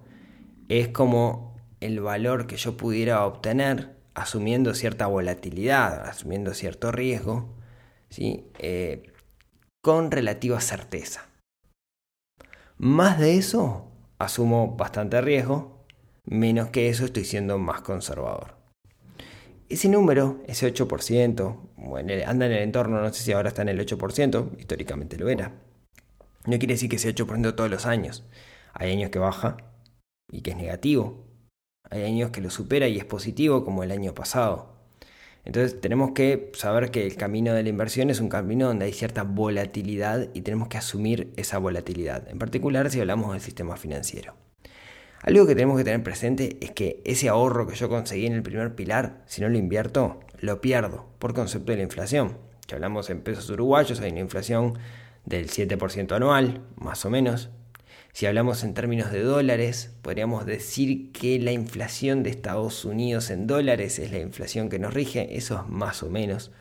es 0.67 0.89
como 0.89 1.54
el 1.79 1.99
valor 1.99 2.47
que 2.47 2.57
yo 2.57 2.77
pudiera 2.77 3.25
obtener 3.25 3.95
asumiendo 4.15 4.73
cierta 4.73 5.07
volatilidad, 5.07 6.07
asumiendo 6.07 6.53
cierto 6.53 6.91
riesgo, 6.91 7.53
¿sí? 8.09 8.49
Eh, 8.59 9.11
con 9.81 10.09
relativa 10.09 10.59
certeza. 10.61 11.29
Más 12.77 13.19
de 13.19 13.37
eso, 13.37 13.91
asumo 14.17 14.75
bastante 14.75 15.21
riesgo, 15.21 15.85
menos 16.23 16.69
que 16.69 16.89
eso 16.89 17.05
estoy 17.05 17.25
siendo 17.25 17.57
más 17.57 17.81
conservador. 17.81 18.55
Ese 19.67 19.89
número, 19.89 20.41
ese 20.47 20.73
8%, 20.73 21.69
bueno, 21.77 22.13
anda 22.25 22.45
en 22.45 22.51
el 22.51 22.63
entorno, 22.63 23.01
no 23.01 23.13
sé 23.13 23.23
si 23.23 23.31
ahora 23.31 23.49
está 23.49 23.63
en 23.63 23.69
el 23.69 23.79
8%, 23.79 24.59
históricamente 24.59 25.17
lo 25.17 25.29
era. 25.29 25.51
No 26.45 26.57
quiere 26.57 26.75
decir 26.75 26.89
que 26.89 26.99
sea 26.99 27.11
8% 27.11 27.55
todos 27.55 27.69
los 27.69 27.85
años. 27.85 28.23
Hay 28.73 28.91
años 28.91 29.09
que 29.09 29.19
baja 29.19 29.57
y 30.31 30.41
que 30.41 30.51
es 30.51 30.57
negativo, 30.57 31.24
hay 31.95 32.03
años 32.03 32.31
que 32.31 32.41
lo 32.41 32.49
supera 32.49 32.87
y 32.87 32.97
es 32.97 33.05
positivo 33.05 33.63
como 33.63 33.83
el 33.83 33.91
año 33.91 34.13
pasado. 34.13 34.75
Entonces 35.45 35.79
tenemos 35.79 36.11
que 36.11 36.51
saber 36.55 36.89
que 36.89 37.05
el 37.05 37.15
camino 37.15 37.53
de 37.53 37.61
la 37.61 37.69
inversión 37.69 38.09
es 38.09 38.19
un 38.19 38.29
camino 38.29 38.67
donde 38.67 38.85
hay 38.85 38.93
cierta 38.93 39.23
volatilidad 39.23 40.29
y 40.33 40.41
tenemos 40.41 40.67
que 40.67 40.77
asumir 40.77 41.31
esa 41.37 41.59
volatilidad, 41.59 42.27
en 42.29 42.39
particular 42.39 42.89
si 42.89 42.99
hablamos 42.99 43.31
del 43.31 43.41
sistema 43.41 43.77
financiero. 43.77 44.33
Algo 45.21 45.45
que 45.47 45.55
tenemos 45.55 45.77
que 45.77 45.83
tener 45.83 46.03
presente 46.03 46.57
es 46.61 46.71
que 46.71 47.01
ese 47.05 47.29
ahorro 47.29 47.67
que 47.67 47.75
yo 47.75 47.89
conseguí 47.89 48.25
en 48.25 48.33
el 48.33 48.43
primer 48.43 48.75
pilar, 48.75 49.23
si 49.27 49.41
no 49.41 49.49
lo 49.49 49.57
invierto, 49.57 50.19
lo 50.39 50.61
pierdo 50.61 51.05
por 51.19 51.33
concepto 51.33 51.71
de 51.71 51.77
la 51.77 51.83
inflación. 51.83 52.37
Si 52.67 52.75
hablamos 52.75 53.09
en 53.09 53.21
pesos 53.21 53.49
uruguayos, 53.49 53.99
hay 54.01 54.11
una 54.11 54.21
inflación 54.21 54.77
del 55.25 55.49
7% 55.49 56.15
anual, 56.15 56.61
más 56.75 57.05
o 57.05 57.09
menos, 57.09 57.49
si 58.15 58.27
hablamos 58.27 58.63
en 58.63 58.73
términos 58.73 59.11
de 59.11 59.21
dólares, 59.21 59.91
podríamos 60.01 60.45
decir 60.45 61.11
que 61.11 61.37
la 61.37 61.51
inflación 61.51 62.23
de 62.23 62.29
Estados 62.29 62.85
Unidos 62.85 63.29
en 63.29 63.45
dólares 63.45 63.99
es 63.99 64.09
la 64.09 64.19
inflación 64.19 64.69
que 64.69 64.79
nos 64.79 64.93
rige, 64.93 65.35
eso 65.35 65.55
es 65.55 65.69
más 65.69 66.01
o 66.01 66.09
menos. 66.09 66.53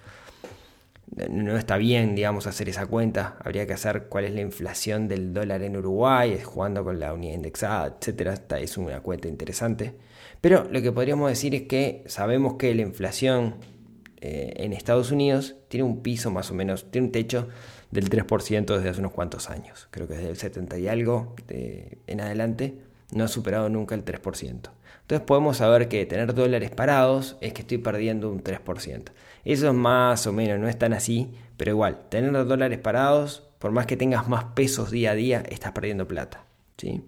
No 1.30 1.56
está 1.56 1.76
bien, 1.76 2.16
digamos, 2.16 2.48
hacer 2.48 2.68
esa 2.68 2.86
cuenta. 2.86 3.36
Habría 3.38 3.68
que 3.68 3.72
hacer 3.72 4.06
cuál 4.08 4.24
es 4.24 4.34
la 4.34 4.40
inflación 4.40 5.06
del 5.06 5.32
dólar 5.32 5.62
en 5.62 5.76
Uruguay, 5.76 6.40
jugando 6.42 6.82
con 6.82 6.98
la 6.98 7.14
unidad 7.14 7.34
indexada, 7.34 7.98
etc. 8.00 8.30
Esta 8.32 8.58
es 8.58 8.76
una 8.76 8.98
cuenta 8.98 9.28
interesante. 9.28 9.94
Pero 10.40 10.66
lo 10.68 10.82
que 10.82 10.90
podríamos 10.90 11.30
decir 11.30 11.54
es 11.54 11.62
que 11.68 12.02
sabemos 12.06 12.54
que 12.54 12.74
la 12.74 12.82
inflación 12.82 13.54
eh, 14.26 14.64
en 14.64 14.72
Estados 14.72 15.10
Unidos 15.10 15.54
tiene 15.68 15.84
un 15.84 16.00
piso 16.00 16.30
más 16.30 16.50
o 16.50 16.54
menos, 16.54 16.90
tiene 16.90 17.08
un 17.08 17.12
techo 17.12 17.46
del 17.90 18.08
3% 18.08 18.74
desde 18.74 18.88
hace 18.88 19.00
unos 19.00 19.12
cuantos 19.12 19.50
años. 19.50 19.86
Creo 19.90 20.08
que 20.08 20.14
desde 20.14 20.30
el 20.30 20.36
70 20.38 20.78
y 20.78 20.88
algo 20.88 21.34
en 21.48 22.20
adelante 22.22 22.78
no 23.12 23.24
ha 23.24 23.28
superado 23.28 23.68
nunca 23.68 23.94
el 23.94 24.02
3%. 24.02 24.70
Entonces 25.02 25.26
podemos 25.26 25.58
saber 25.58 25.88
que 25.88 26.06
tener 26.06 26.32
dólares 26.32 26.70
parados 26.70 27.36
es 27.42 27.52
que 27.52 27.60
estoy 27.60 27.76
perdiendo 27.76 28.30
un 28.30 28.42
3%. 28.42 29.10
Eso 29.44 29.68
es 29.68 29.74
más 29.74 30.26
o 30.26 30.32
menos, 30.32 30.58
no 30.58 30.68
es 30.68 30.78
tan 30.78 30.94
así, 30.94 31.30
pero 31.58 31.72
igual, 31.72 32.08
tener 32.08 32.32
dólares 32.46 32.78
parados, 32.78 33.42
por 33.58 33.72
más 33.72 33.84
que 33.84 33.98
tengas 33.98 34.26
más 34.26 34.44
pesos 34.54 34.90
día 34.90 35.10
a 35.10 35.14
día, 35.14 35.42
estás 35.50 35.72
perdiendo 35.72 36.08
plata. 36.08 36.46
¿sí? 36.78 37.04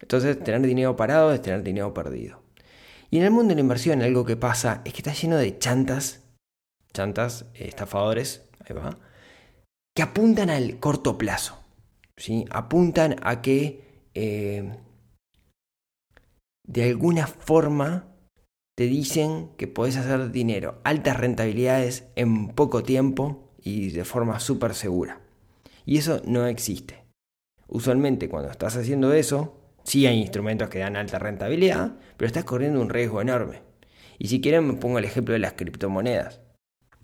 Entonces 0.00 0.38
tener 0.38 0.62
dinero 0.62 0.94
parado 0.94 1.32
es 1.32 1.42
tener 1.42 1.64
dinero 1.64 1.92
perdido. 1.92 2.40
Y 3.10 3.18
en 3.18 3.24
el 3.24 3.32
mundo 3.32 3.48
de 3.48 3.56
la 3.56 3.62
inversión 3.62 4.00
algo 4.00 4.24
que 4.24 4.36
pasa 4.36 4.82
es 4.84 4.92
que 4.92 4.98
está 4.98 5.12
lleno 5.12 5.36
de 5.36 5.58
chantas, 5.58 6.25
chantas, 6.92 7.46
estafadores, 7.54 8.48
ahí 8.64 8.74
va, 8.74 8.98
que 9.94 10.02
apuntan 10.02 10.50
al 10.50 10.78
corto 10.78 11.18
plazo. 11.18 11.66
¿sí? 12.16 12.44
apuntan 12.50 13.16
a 13.22 13.42
que 13.42 14.08
eh, 14.14 14.74
de 16.66 16.84
alguna 16.84 17.26
forma 17.26 18.16
te 18.76 18.84
dicen 18.84 19.50
que 19.56 19.68
podés 19.68 19.96
hacer 19.96 20.30
dinero, 20.32 20.80
altas 20.84 21.18
rentabilidades 21.18 22.08
en 22.16 22.48
poco 22.48 22.82
tiempo 22.82 23.54
y 23.62 23.90
de 23.90 24.04
forma 24.04 24.40
súper 24.40 24.74
segura. 24.74 25.20
Y 25.86 25.98
eso 25.98 26.20
no 26.26 26.46
existe. 26.46 27.04
Usualmente 27.68 28.28
cuando 28.28 28.50
estás 28.50 28.76
haciendo 28.76 29.12
eso, 29.12 29.60
sí 29.82 30.06
hay 30.06 30.18
instrumentos 30.18 30.68
que 30.68 30.80
dan 30.80 30.96
alta 30.96 31.18
rentabilidad, 31.18 31.96
pero 32.16 32.26
estás 32.26 32.44
corriendo 32.44 32.80
un 32.80 32.90
riesgo 32.90 33.20
enorme. 33.20 33.62
Y 34.18 34.28
si 34.28 34.40
quieren 34.40 34.66
me 34.66 34.74
pongo 34.74 34.98
el 34.98 35.04
ejemplo 35.04 35.32
de 35.32 35.40
las 35.40 35.54
criptomonedas. 35.54 36.40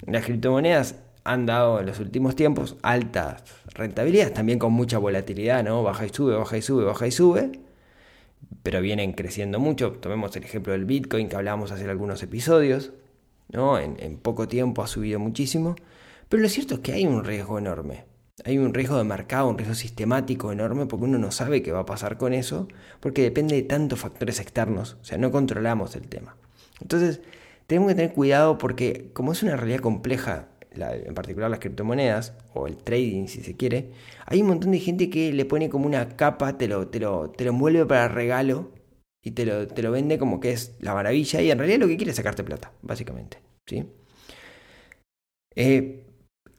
Las 0.06 0.24
criptomonedas 0.24 0.96
han 1.24 1.46
dado 1.46 1.80
en 1.80 1.86
los 1.86 2.00
últimos 2.00 2.34
tiempos 2.34 2.76
altas 2.82 3.44
rentabilidades, 3.74 4.34
también 4.34 4.58
con 4.58 4.72
mucha 4.72 4.98
volatilidad, 4.98 5.62
¿no? 5.62 5.82
Baja 5.82 6.06
y 6.06 6.08
sube, 6.08 6.34
baja 6.34 6.56
y 6.56 6.62
sube, 6.62 6.84
baja 6.84 7.06
y 7.06 7.12
sube, 7.12 7.52
pero 8.62 8.80
vienen 8.80 9.12
creciendo 9.12 9.60
mucho. 9.60 9.92
Tomemos 9.92 10.34
el 10.36 10.44
ejemplo 10.44 10.72
del 10.72 10.84
Bitcoin 10.84 11.28
que 11.28 11.36
hablábamos 11.36 11.70
hace 11.70 11.88
algunos 11.88 12.22
episodios, 12.22 12.92
¿no? 13.50 13.78
En, 13.78 13.96
en 14.00 14.16
poco 14.18 14.48
tiempo 14.48 14.82
ha 14.82 14.86
subido 14.86 15.20
muchísimo, 15.20 15.76
pero 16.28 16.42
lo 16.42 16.48
cierto 16.48 16.74
es 16.74 16.80
que 16.80 16.92
hay 16.92 17.06
un 17.06 17.24
riesgo 17.24 17.58
enorme. 17.58 18.04
Hay 18.44 18.58
un 18.58 18.74
riesgo 18.74 18.96
de 18.96 19.04
mercado, 19.04 19.48
un 19.48 19.58
riesgo 19.58 19.74
sistemático 19.74 20.50
enorme 20.50 20.86
porque 20.86 21.04
uno 21.04 21.18
no 21.18 21.30
sabe 21.30 21.62
qué 21.62 21.70
va 21.70 21.80
a 21.80 21.86
pasar 21.86 22.16
con 22.16 22.32
eso, 22.32 22.66
porque 22.98 23.22
depende 23.22 23.54
de 23.54 23.62
tantos 23.62 24.00
factores 24.00 24.40
externos, 24.40 24.96
o 25.00 25.04
sea, 25.04 25.18
no 25.18 25.30
controlamos 25.30 25.94
el 25.94 26.08
tema. 26.08 26.34
Entonces, 26.80 27.20
tenemos 27.72 27.88
que 27.88 27.94
tener 27.94 28.12
cuidado 28.12 28.58
porque 28.58 29.08
como 29.14 29.32
es 29.32 29.42
una 29.42 29.56
realidad 29.56 29.80
compleja, 29.80 30.48
en 30.74 31.14
particular 31.14 31.50
las 31.50 31.58
criptomonedas, 31.58 32.34
o 32.52 32.66
el 32.66 32.76
trading 32.76 33.28
si 33.28 33.40
se 33.40 33.56
quiere, 33.56 33.92
hay 34.26 34.42
un 34.42 34.48
montón 34.48 34.72
de 34.72 34.78
gente 34.78 35.08
que 35.08 35.32
le 35.32 35.46
pone 35.46 35.70
como 35.70 35.86
una 35.86 36.06
capa, 36.10 36.58
te 36.58 36.68
lo, 36.68 36.88
te 36.88 37.00
lo, 37.00 37.30
te 37.30 37.44
lo 37.44 37.50
envuelve 37.52 37.86
para 37.86 38.08
regalo 38.08 38.72
y 39.22 39.30
te 39.30 39.46
lo, 39.46 39.66
te 39.66 39.80
lo 39.80 39.90
vende 39.90 40.18
como 40.18 40.38
que 40.38 40.52
es 40.52 40.76
la 40.80 40.92
maravilla 40.92 41.40
y 41.40 41.50
en 41.50 41.56
realidad 41.56 41.78
lo 41.78 41.88
que 41.88 41.96
quiere 41.96 42.10
es 42.10 42.16
sacarte 42.18 42.44
plata, 42.44 42.72
básicamente. 42.82 43.38
¿sí? 43.66 43.86
Eh, 45.56 46.04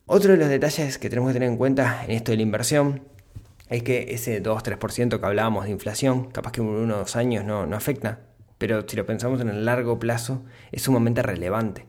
otro 0.08 0.32
de 0.32 0.40
los 0.40 0.50
detalles 0.50 0.98
que 0.98 1.10
tenemos 1.10 1.30
que 1.30 1.34
tener 1.36 1.50
en 1.50 1.58
cuenta 1.58 2.06
en 2.06 2.10
esto 2.10 2.32
de 2.32 2.38
la 2.38 2.44
inversión 2.44 3.04
es 3.70 3.84
que 3.84 4.16
ese 4.16 4.42
2-3% 4.42 5.20
que 5.20 5.26
hablábamos 5.28 5.66
de 5.66 5.70
inflación, 5.70 6.32
capaz 6.32 6.54
que 6.54 6.62
en 6.62 6.70
unos 6.70 7.16
años 7.16 7.46
no, 7.46 7.68
no 7.68 7.76
afecta, 7.76 8.33
pero 8.64 8.88
si 8.88 8.96
lo 8.96 9.06
pensamos 9.06 9.42
en 9.42 9.50
el 9.50 9.66
largo 9.66 10.00
plazo, 10.00 10.46
es 10.72 10.84
sumamente 10.84 11.22
relevante. 11.22 11.86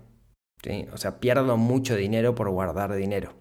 O 0.92 0.96
sea, 0.96 1.20
pierdo 1.20 1.56
mucho 1.56 1.94
dinero 1.94 2.34
por 2.34 2.50
guardar 2.50 2.92
dinero. 2.96 3.32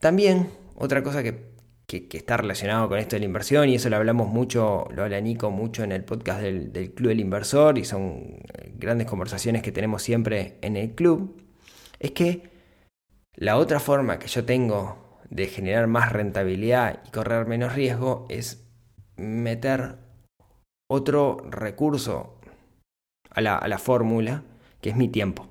También, 0.00 0.50
otra 0.74 1.02
cosa 1.02 1.22
que, 1.22 1.54
está 1.88 2.36
relacionado 2.36 2.90
con 2.90 2.98
esto 2.98 3.16
de 3.16 3.20
la 3.20 3.24
inversión, 3.24 3.70
y 3.70 3.76
eso 3.76 3.88
lo 3.88 3.96
hablamos 3.96 4.28
mucho, 4.28 4.86
lo 4.90 5.04
habla 5.04 5.18
Nico 5.22 5.50
mucho 5.50 5.82
en 5.82 5.92
el 5.92 6.04
podcast 6.04 6.42
del, 6.42 6.74
del 6.74 6.92
Club 6.92 7.08
del 7.08 7.20
Inversor, 7.20 7.78
y 7.78 7.86
son 7.86 8.42
grandes 8.74 9.06
conversaciones 9.06 9.62
que 9.62 9.72
tenemos 9.72 10.02
siempre 10.02 10.58
en 10.60 10.76
el 10.76 10.94
club, 10.94 11.42
es 11.98 12.10
que 12.10 12.50
la 13.34 13.56
otra 13.56 13.80
forma 13.80 14.18
que 14.18 14.26
yo 14.26 14.44
tengo 14.44 15.22
de 15.30 15.46
generar 15.46 15.86
más 15.86 16.12
rentabilidad 16.12 17.02
y 17.06 17.12
correr 17.12 17.46
menos 17.46 17.72
riesgo 17.72 18.26
es 18.28 18.68
meter 19.16 20.03
otro 20.94 21.36
recurso 21.50 22.38
a 23.30 23.40
la, 23.40 23.78
fórmula, 23.78 24.44
que 24.80 24.90
es 24.90 24.96
mi 24.96 25.08
tiempo. 25.08 25.48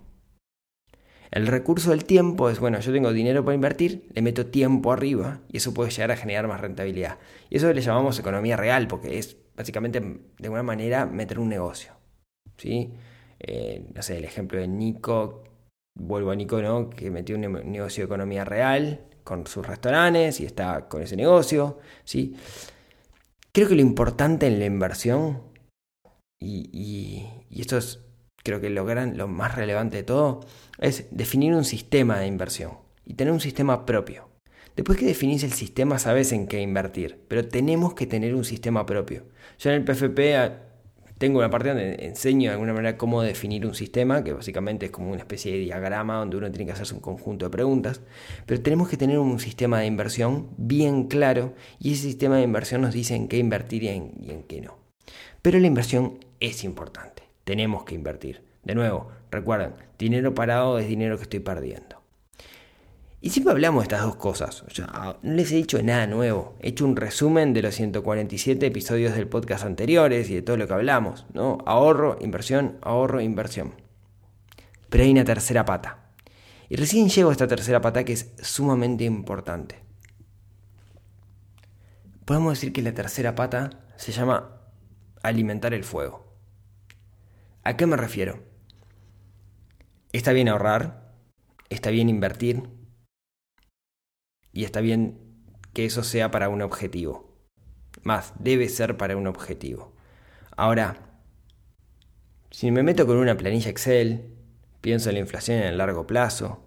El 1.32 1.48
recurso 1.48 1.90
del 1.90 2.06
tiempo 2.06 2.50
es, 2.50 2.60
bueno, 2.60 2.80
yo 2.80 2.94
tengo 2.94 3.12
dinero 3.12 3.44
para 3.44 3.56
invertir, 3.56 4.08
le 4.14 4.22
meto 4.22 4.46
tiempo 4.46 4.92
arriba 4.92 5.42
y 5.52 5.58
eso 5.58 5.74
puede 5.74 5.90
llegar 5.90 6.12
a 6.12 6.16
generar 6.16 6.48
más 6.48 6.62
rentabilidad. 6.62 7.18
Y 7.50 7.58
eso 7.58 7.74
le 7.74 7.82
llamamos 7.82 8.20
economía 8.20 8.56
real, 8.56 8.88
porque 8.88 9.18
es 9.18 9.36
básicamente 9.56 10.00
de 10.00 10.44
alguna 10.44 10.64
manera 10.64 11.06
meter 11.06 11.40
un 11.40 11.50
negocio. 11.50 11.94
¿sí? 12.58 12.94
Eh, 13.40 13.88
no 13.94 14.02
sé, 14.02 14.18
el 14.18 14.26
ejemplo 14.26 14.60
de 14.60 14.68
Nico, 14.68 15.44
vuelvo 15.96 16.32
a 16.32 16.36
Nico, 16.36 16.62
¿no? 16.62 16.90
que 16.90 17.10
metió 17.10 17.36
un 17.36 17.42
negocio 17.42 18.04
de 18.04 18.06
economía 18.06 18.46
real 18.46 19.02
con 19.24 19.48
sus 19.48 19.66
restaurantes 19.66 20.40
y 20.40 20.46
está 20.46 20.88
con 20.88 21.02
ese 21.02 21.16
negocio. 21.16 21.80
¿sí? 22.04 22.36
Creo 23.54 23.68
que 23.68 23.76
lo 23.76 23.82
importante 23.82 24.48
en 24.48 24.58
la 24.58 24.66
inversión, 24.66 25.44
y, 26.42 27.28
esto 27.52 27.78
es 27.78 28.00
creo 28.44 28.60
que 28.60 28.72
lo, 28.72 28.84
lo 28.84 29.28
más 29.28 29.56
relevante 29.56 29.98
de 29.98 30.04
todo, 30.04 30.42
es 30.80 31.08
definir 31.12 31.54
un 31.54 31.64
sistema 31.64 32.20
de 32.20 32.26
inversión 32.26 32.80
y 33.06 33.14
tener 33.14 33.32
un 33.32 33.40
sistema 33.40 33.86
propio. 33.86 34.30
Después 34.76 34.98
que 34.98 35.06
definís 35.06 35.44
el 35.44 35.54
sistema 35.54 36.00
sabes 36.00 36.32
en 36.32 36.48
qué 36.48 36.62
invertir, 36.62 37.22
pero 37.28 37.48
tenemos 37.48 37.94
que 37.94 38.08
tener 38.08 38.34
un 38.34 38.44
sistema 38.44 38.88
propio. 38.88 39.28
Yo 39.60 39.70
en 39.70 39.76
el 39.76 39.86
PFP 39.86 40.36
tengo 41.18 41.40
una 41.40 41.50
parte 41.50 41.70
donde 41.70 42.06
enseño 42.06 42.50
de 42.50 42.54
alguna 42.54 42.74
manera 42.74 42.98
cómo 42.98 43.22
definir 43.22 43.66
un 43.66 43.76
sistema, 43.76 44.24
que 44.24 44.34
básicamente 44.34 44.88
es 44.88 44.92
como 44.92 45.12
una 45.12 45.20
especie 45.20 45.54
de 45.54 45.60
diagrama 45.60 46.18
donde 46.18 46.38
uno 46.38 46.52
tiene 46.52 46.66
que 46.66 46.72
hacerse 46.74 46.94
un 46.94 47.00
conjunto 47.00 47.46
de 47.46 47.52
preguntas, 47.52 48.02
pero 48.46 48.62
tenemos 48.62 48.90
que 48.90 48.98
tener 48.98 49.20
un 49.20 49.40
sistema 49.40 49.80
de 49.80 49.86
inversión 49.86 50.50
bien 50.58 51.08
claro 51.08 51.54
y 51.80 51.94
ese 51.94 52.04
sistema 52.04 52.38
de 52.38 52.44
inversión 52.44 52.82
nos 52.82 52.94
dice 52.94 53.16
en 53.16 53.28
qué 53.28 53.38
invertir 53.38 53.84
y 53.84 53.88
en, 53.90 54.44
qué 54.48 54.62
no. 54.62 54.78
Pero 55.42 55.60
la 55.60 55.68
inversión 55.68 56.20
es 56.40 56.64
importante, 56.64 57.24
tenemos 57.44 57.84
que 57.84 57.96
invertir. 57.96 58.42
De 58.64 58.76
nuevo, 58.76 59.10
recuerden, 59.30 59.74
dinero 59.98 60.34
parado 60.34 60.80
es 60.80 60.88
dinero 60.88 61.18
que 61.18 61.24
estoy 61.24 61.40
perdiendo. 61.40 62.03
Y 63.24 63.30
siempre 63.30 63.54
hablamos 63.54 63.84
de 63.84 63.86
estas 63.86 64.02
dos 64.02 64.18
cosas. 64.18 64.66
no 65.22 65.34
les 65.34 65.50
he 65.54 65.56
dicho 65.56 65.82
nada 65.82 66.08
nuevo. 66.08 66.58
He 66.60 66.68
hecho 66.68 66.84
un 66.84 66.98
resumen 66.98 67.54
de 67.54 67.62
los 67.62 67.74
147 67.74 68.66
episodios 68.66 69.16
del 69.16 69.30
podcast 69.30 69.64
anteriores 69.64 70.30
y 70.30 70.36
de 70.36 70.42
todo 70.42 70.58
lo 70.58 70.68
que 70.68 70.74
hablamos. 70.74 71.26
¿no? 71.34 71.60
Ahorro, 71.66 72.18
inversión, 72.20 72.80
ahorro, 72.82 73.22
inversión. 73.22 73.76
Pero 74.90 75.06
hay 75.06 75.12
una 75.12 75.24
tercera 75.24 75.64
pata. 75.64 76.10
Y 76.68 76.76
recién 76.76 77.08
llego 77.08 77.30
a 77.30 77.32
esta 77.32 77.48
tercera 77.48 77.80
pata 77.80 78.04
que 78.04 78.12
es 78.12 78.34
sumamente 78.42 79.06
importante. 79.06 79.80
Podemos 82.26 82.56
decir 82.56 82.74
que 82.74 82.82
la 82.82 82.94
tercera 82.94 83.36
pata 83.36 83.70
se 83.96 84.12
llama 84.12 84.60
alimentar 85.22 85.74
el 85.74 85.86
fuego. 85.86 86.36
¿A 87.64 87.78
qué 87.78 87.86
me 87.86 87.96
refiero? 87.96 88.44
Está 90.12 90.34
bien 90.34 90.50
ahorrar, 90.50 91.14
está 91.70 91.90
bien 91.90 92.10
invertir, 92.10 92.83
y 94.54 94.64
está 94.64 94.80
bien 94.80 95.20
que 95.74 95.86
eso 95.86 96.04
sea 96.04 96.32
para 96.32 96.48
un 96.50 96.62
objetivo. 96.62 97.34
Más, 98.04 98.34
debe 98.40 98.70
ser 98.70 98.96
para 98.96 99.18
un 99.18 99.28
objetivo. 99.28 99.94
Ahora, 100.56 100.98
si 102.52 102.72
me 102.72 102.84
meto 102.84 103.08
con 103.08 103.18
una 103.18 103.36
planilla 103.36 103.72
Excel, 103.72 104.36
pienso 104.82 105.10
en 105.10 105.16
la 105.16 105.22
inflación 105.22 105.58
en 105.58 105.66
el 105.66 105.78
largo 105.78 106.06
plazo, 106.06 106.64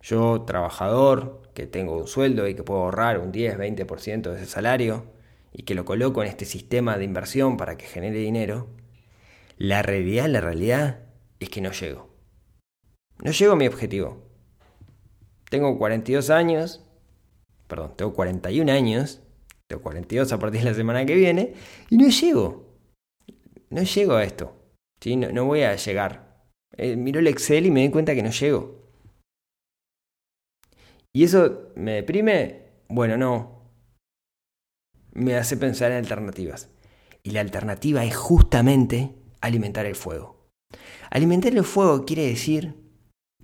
yo, 0.00 0.42
trabajador, 0.42 1.50
que 1.54 1.66
tengo 1.66 1.96
un 1.96 2.08
sueldo 2.08 2.48
y 2.48 2.54
que 2.54 2.64
puedo 2.64 2.80
ahorrar 2.80 3.18
un 3.20 3.32
10, 3.32 3.56
20% 3.56 4.22
de 4.30 4.36
ese 4.36 4.46
salario 4.46 5.06
y 5.52 5.62
que 5.62 5.74
lo 5.74 5.84
coloco 5.84 6.22
en 6.22 6.28
este 6.28 6.44
sistema 6.44 6.98
de 6.98 7.04
inversión 7.04 7.56
para 7.56 7.76
que 7.76 7.86
genere 7.86 8.18
dinero, 8.18 8.68
la 9.56 9.82
realidad, 9.82 10.26
la 10.26 10.40
realidad 10.40 11.04
es 11.38 11.48
que 11.48 11.60
no 11.60 11.70
llego. 11.70 12.10
No 13.22 13.30
llego 13.30 13.52
a 13.52 13.56
mi 13.56 13.68
objetivo 13.68 14.23
tengo 15.54 15.78
42 15.78 16.30
años, 16.30 16.84
perdón, 17.68 17.94
tengo 17.96 18.12
41 18.12 18.72
años, 18.72 19.22
tengo 19.68 19.82
42 19.84 20.32
a 20.32 20.38
partir 20.40 20.62
de 20.62 20.70
la 20.70 20.74
semana 20.74 21.06
que 21.06 21.14
viene, 21.14 21.54
y 21.90 21.96
no 21.96 22.08
llego. 22.08 22.74
No 23.70 23.84
llego 23.84 24.14
a 24.14 24.24
esto. 24.24 24.52
¿sí? 25.00 25.14
No, 25.14 25.44
voy 25.44 25.62
a 25.62 25.76
llegar. 25.76 26.48
Eh, 26.76 26.96
miro 26.96 27.20
el 27.20 27.28
Excel 27.28 27.66
y 27.66 27.70
me 27.70 27.82
doy 27.82 27.90
cuenta 27.92 28.16
que 28.16 28.24
no 28.24 28.30
llego. 28.30 28.82
¿Y 31.12 31.22
eso 31.22 31.70
me 31.76 31.92
deprime? 31.92 32.64
Bueno, 32.88 33.16
no. 33.16 33.70
Me 35.12 35.36
hace 35.36 35.56
pensar 35.56 35.92
en 35.92 35.98
alternativas. 35.98 36.68
Y 37.22 37.30
la 37.30 37.42
alternativa 37.42 38.04
es 38.04 38.16
justamente 38.16 39.14
alimentar 39.40 39.86
el 39.86 39.94
fuego. 39.94 40.48
Alimentar 41.10 41.52
el 41.52 41.62
fuego 41.62 42.04
quiere 42.04 42.26
decir 42.26 42.74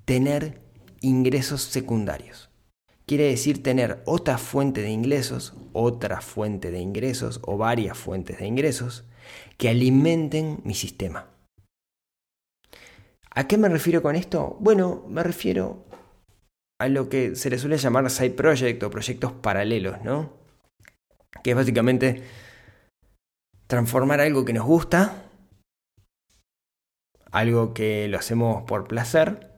tener 0.05 0.70
ingresos 1.01 1.63
secundarios. 1.63 2.51
Quiere 3.07 3.25
decir 3.25 3.63
tener 3.63 4.03
otra 4.07 4.39
fuente 4.39 4.83
de 4.83 4.91
ingresos, 4.91 5.55
otra 5.73 6.21
fuente 6.21 6.71
de 6.71 6.79
ingresos 6.79 7.41
o 7.43 7.57
varias 7.57 7.99
fuentes 7.99 8.39
de 8.39 8.47
ingresos 8.47 9.05
que 9.59 9.69
alimenten 9.69 10.61
mi 10.65 10.75
sistema. 10.75 11.29
¿A 13.33 13.47
qué 13.47 13.59
me 13.59 13.69
refiero 13.69 14.03
con 14.03 14.17
esto? 14.17 14.57
Bueno, 14.61 15.05
me 15.09 15.23
refiero 15.23 15.85
a 16.79 16.89
lo 16.89 17.09
que 17.09 17.37
se 17.37 17.51
le 17.51 17.59
suele 17.59 17.79
llamar 17.79 18.09
side 18.11 18.31
project 18.31 18.83
o 18.83 18.91
proyectos 18.91 19.33
paralelos, 19.33 20.03
¿no? 20.03 20.33
Que 21.43 21.51
es 21.51 21.57
básicamente 21.57 22.23
transformar 23.67 24.21
algo 24.21 24.45
que 24.45 24.53
nos 24.53 24.65
gusta, 24.65 25.31
algo 27.31 27.75
que 27.75 28.09
lo 28.09 28.19
hacemos 28.19 28.65
por 28.65 28.89
placer, 28.89 29.50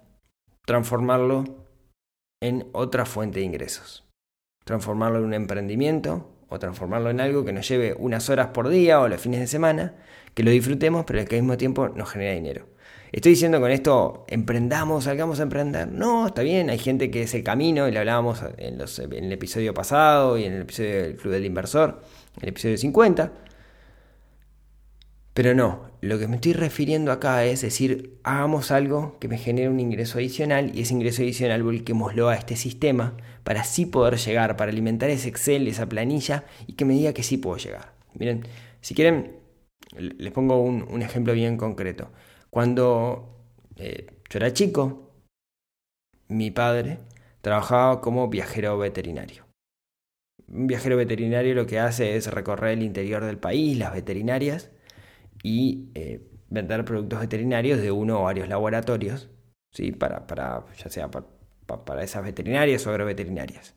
transformarlo 0.67 1.45
en 2.43 2.69
otra 2.73 3.05
fuente 3.07 3.41
de 3.41 3.47
ingresos. 3.47 4.05
Transformarlo 4.65 5.19
en 5.19 5.25
un 5.25 5.35
emprendimiento 5.35 6.29
o 6.49 6.59
transformarlo 6.59 7.11
en 7.11 7.21
algo 7.21 7.45
que 7.45 7.53
nos 7.53 7.67
lleve 7.67 7.95
unas 7.99 8.29
horas 8.29 8.49
por 8.49 8.69
día 8.69 9.01
o 9.01 9.09
los 9.09 9.21
fines 9.21 9.41
de 9.41 9.47
semana, 9.47 9.95
que 10.35 10.43
lo 10.43 10.51
disfrutemos, 10.51 11.05
pero 11.07 11.25
que 11.25 11.37
al 11.37 11.43
mismo 11.43 11.57
tiempo 11.57 11.89
nos 11.89 12.11
genera 12.11 12.35
dinero. 12.35 12.67
Estoy 13.11 13.33
diciendo 13.33 13.61
con 13.61 13.71
esto, 13.71 14.25
emprendamos, 14.29 15.05
salgamos 15.05 15.39
a 15.41 15.43
emprender. 15.43 15.89
No, 15.89 16.27
está 16.27 16.43
bien, 16.43 16.71
hay 16.71 16.79
gente 16.79 17.11
que 17.11 17.23
es 17.23 17.35
el 17.35 17.43
camino, 17.43 17.89
y 17.89 17.93
lo 17.93 17.99
hablábamos 18.01 18.43
en, 18.57 18.81
en 18.81 19.25
el 19.25 19.33
episodio 19.33 19.75
pasado 19.75 20.39
y 20.39 20.45
en 20.45 20.55
el 20.55 20.63
episodio 20.63 21.03
del 21.03 21.17
Club 21.17 21.33
del 21.33 21.45
Inversor, 21.45 22.01
el 22.41 22.49
episodio 22.49 22.79
50. 22.79 23.33
Pero 25.35 25.55
no, 25.55 25.91
lo 26.03 26.19
que 26.19 26.29
me 26.29 26.37
estoy 26.37 26.53
refiriendo 26.53 27.11
acá 27.11 27.45
es 27.45 27.63
decir, 27.63 28.19
hagamos 28.23 28.71
algo 28.71 29.19
que 29.19 29.29
me 29.29 29.39
genere 29.39 29.71
un 29.71 29.81
ingreso 29.81 30.19
adicional 30.19 30.77
y 30.77 30.83
ese 30.83 30.93
ingreso 30.93 31.23
adicional 31.23 31.63
volquémoslo 31.63 32.29
a 32.29 32.35
este 32.35 32.55
sistema 32.57 33.17
para 33.43 33.63
así 33.63 33.87
poder 33.87 34.17
llegar, 34.19 34.57
para 34.57 34.71
alimentar 34.71 35.09
ese 35.09 35.29
Excel, 35.29 35.69
esa 35.69 35.89
planilla 35.89 36.45
y 36.67 36.75
que 36.75 36.85
me 36.85 36.95
diga 36.95 37.15
que 37.15 37.23
sí 37.23 37.39
puedo 37.39 37.57
llegar. 37.57 37.95
Miren, 38.15 38.47
si 38.83 38.95
quieren, 38.95 39.37
les 39.97 40.33
pongo 40.33 40.61
un, 40.61 41.03
ejemplo 41.03 41.33
bien 41.33 41.57
concreto. 41.57 42.11
Cuando 42.51 43.39
eh, 43.77 44.07
yo 44.29 44.39
era 44.39 44.53
chico, 44.53 45.13
mi 46.29 46.51
padre 46.51 46.99
trabajaba 47.41 48.01
como 48.03 48.29
viajero 48.29 48.77
veterinario. 48.77 49.47
Un 50.49 50.67
viajero 50.67 50.99
veterinario 50.99 51.55
lo 51.55 51.67
que 51.67 51.79
hace 51.79 52.17
es 52.17 52.27
recorrer 52.31 52.73
el 52.73 52.83
interior 52.83 53.25
del 53.25 53.39
país, 53.39 53.79
las 53.79 53.95
veterinarias, 53.95 54.72
y 55.43 55.91
eh, 55.95 56.21
vender 56.51 56.85
productos 56.85 57.21
veterinarios 57.21 57.81
de 57.81 57.91
uno 57.91 58.21
o 58.21 58.25
varios 58.25 58.49
laboratorios, 58.49 59.31
¿sí? 59.73 59.93
para, 59.93 60.27
para, 60.27 60.65
ya 60.77 60.91
sea 60.91 61.11
para, 61.11 61.27
para 61.67 62.03
esas 62.03 62.25
veterinarias 62.25 62.87
o 62.87 62.91
agroveterinarias. 62.91 63.75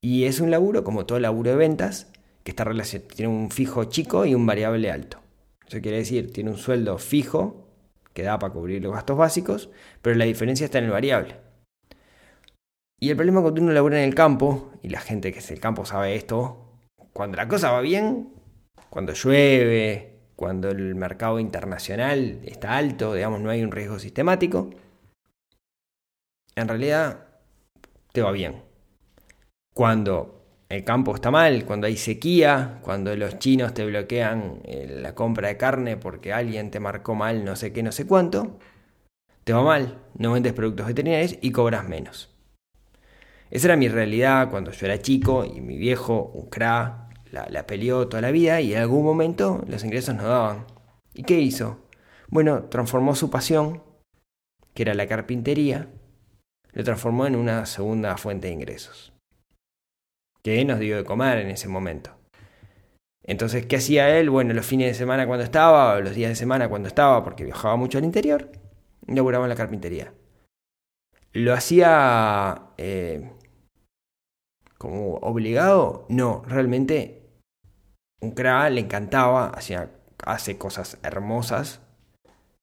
Y 0.00 0.24
es 0.24 0.40
un 0.40 0.50
laburo, 0.50 0.84
como 0.84 1.06
todo 1.06 1.18
laburo 1.18 1.50
de 1.50 1.56
ventas, 1.56 2.12
que 2.42 2.50
está 2.50 2.66
tiene 3.14 3.32
un 3.32 3.50
fijo 3.50 3.84
chico 3.84 4.26
y 4.26 4.34
un 4.34 4.44
variable 4.44 4.90
alto. 4.90 5.18
Eso 5.66 5.80
quiere 5.80 5.96
decir, 5.96 6.30
tiene 6.30 6.50
un 6.50 6.58
sueldo 6.58 6.98
fijo 6.98 7.64
que 8.12 8.22
da 8.22 8.38
para 8.38 8.52
cubrir 8.52 8.82
los 8.82 8.92
gastos 8.92 9.16
básicos, 9.16 9.70
pero 10.02 10.16
la 10.16 10.26
diferencia 10.26 10.66
está 10.66 10.78
en 10.78 10.84
el 10.84 10.90
variable. 10.90 11.36
Y 13.00 13.10
el 13.10 13.16
problema 13.16 13.42
cuando 13.42 13.60
uno 13.60 13.72
labura 13.72 13.98
en 13.98 14.08
el 14.08 14.14
campo, 14.14 14.72
y 14.82 14.90
la 14.90 15.00
gente 15.00 15.32
que 15.32 15.40
es 15.40 15.48
del 15.48 15.58
campo 15.60 15.84
sabe 15.84 16.14
esto, 16.14 16.78
cuando 17.12 17.36
la 17.36 17.48
cosa 17.48 17.72
va 17.72 17.80
bien, 17.80 18.28
cuando 18.90 19.14
llueve, 19.14 20.13
cuando 20.36 20.70
el 20.70 20.94
mercado 20.94 21.38
internacional 21.38 22.40
está 22.44 22.76
alto, 22.76 23.14
digamos, 23.14 23.40
no 23.40 23.50
hay 23.50 23.62
un 23.62 23.72
riesgo 23.72 23.98
sistemático, 23.98 24.70
en 26.56 26.68
realidad 26.68 27.26
te 28.12 28.22
va 28.22 28.32
bien. 28.32 28.62
Cuando 29.74 30.44
el 30.68 30.84
campo 30.84 31.14
está 31.14 31.30
mal, 31.30 31.64
cuando 31.64 31.86
hay 31.86 31.96
sequía, 31.96 32.78
cuando 32.82 33.14
los 33.16 33.38
chinos 33.38 33.74
te 33.74 33.84
bloquean 33.84 34.60
eh, 34.64 34.98
la 35.00 35.14
compra 35.14 35.48
de 35.48 35.56
carne 35.56 35.96
porque 35.96 36.32
alguien 36.32 36.70
te 36.70 36.80
marcó 36.80 37.14
mal 37.14 37.44
no 37.44 37.56
sé 37.56 37.72
qué, 37.72 37.82
no 37.82 37.92
sé 37.92 38.06
cuánto, 38.06 38.58
te 39.44 39.52
va 39.52 39.62
mal, 39.62 39.98
no 40.16 40.32
vendes 40.32 40.52
productos 40.52 40.86
veterinarios 40.86 41.36
y 41.40 41.52
cobras 41.52 41.88
menos. 41.88 42.30
Esa 43.50 43.68
era 43.68 43.76
mi 43.76 43.88
realidad 43.88 44.50
cuando 44.50 44.72
yo 44.72 44.86
era 44.86 44.98
chico 44.98 45.44
y 45.44 45.60
mi 45.60 45.76
viejo, 45.76 46.30
un 46.34 46.48
cra, 46.48 47.03
la, 47.34 47.66
peleó 47.66 48.08
toda 48.08 48.22
la 48.22 48.30
vida 48.30 48.60
y 48.60 48.74
en 48.74 48.80
algún 48.80 49.04
momento 49.04 49.62
los 49.66 49.84
ingresos 49.84 50.14
no 50.14 50.24
daban. 50.24 50.66
¿Y 51.12 51.24
qué 51.24 51.40
hizo? 51.40 51.80
Bueno, 52.28 52.64
transformó 52.64 53.14
su 53.14 53.30
pasión, 53.30 53.82
que 54.72 54.82
era 54.82 54.94
la 54.94 55.06
carpintería, 55.06 55.88
lo 56.72 56.84
transformó 56.84 57.26
en 57.26 57.36
una 57.36 57.66
segunda 57.66 58.16
fuente 58.16 58.48
de 58.48 58.54
ingresos, 58.54 59.12
que 60.42 60.64
nos 60.64 60.78
dio 60.78 60.96
de 60.96 61.04
comer 61.04 61.38
en 61.38 61.50
ese 61.50 61.68
momento. 61.68 62.16
Entonces, 63.22 63.66
¿qué 63.66 63.76
hacía 63.76 64.18
él? 64.18 64.28
Bueno, 64.28 64.52
los 64.52 64.66
fines 64.66 64.88
de 64.88 64.94
semana 64.94 65.26
cuando 65.26 65.44
estaba, 65.44 65.94
o 65.94 66.00
los 66.00 66.14
días 66.14 66.30
de 66.30 66.36
semana 66.36 66.68
cuando 66.68 66.88
estaba, 66.88 67.24
porque 67.24 67.44
viajaba 67.44 67.76
mucho 67.76 67.98
al 67.98 68.04
interior, 68.04 68.50
inauguraba 69.06 69.48
la 69.48 69.54
carpintería. 69.54 70.12
Lo 71.32 71.54
hacía 71.54 72.68
eh, 72.76 73.32
como 74.76 75.14
obligado, 75.16 76.04
no, 76.10 76.42
realmente 76.46 77.23
un 78.24 78.32
cra 78.32 78.68
le 78.70 78.80
encantaba, 78.80 79.48
hacía, 79.48 79.90
hace 80.24 80.58
cosas 80.58 80.98
hermosas, 81.02 81.80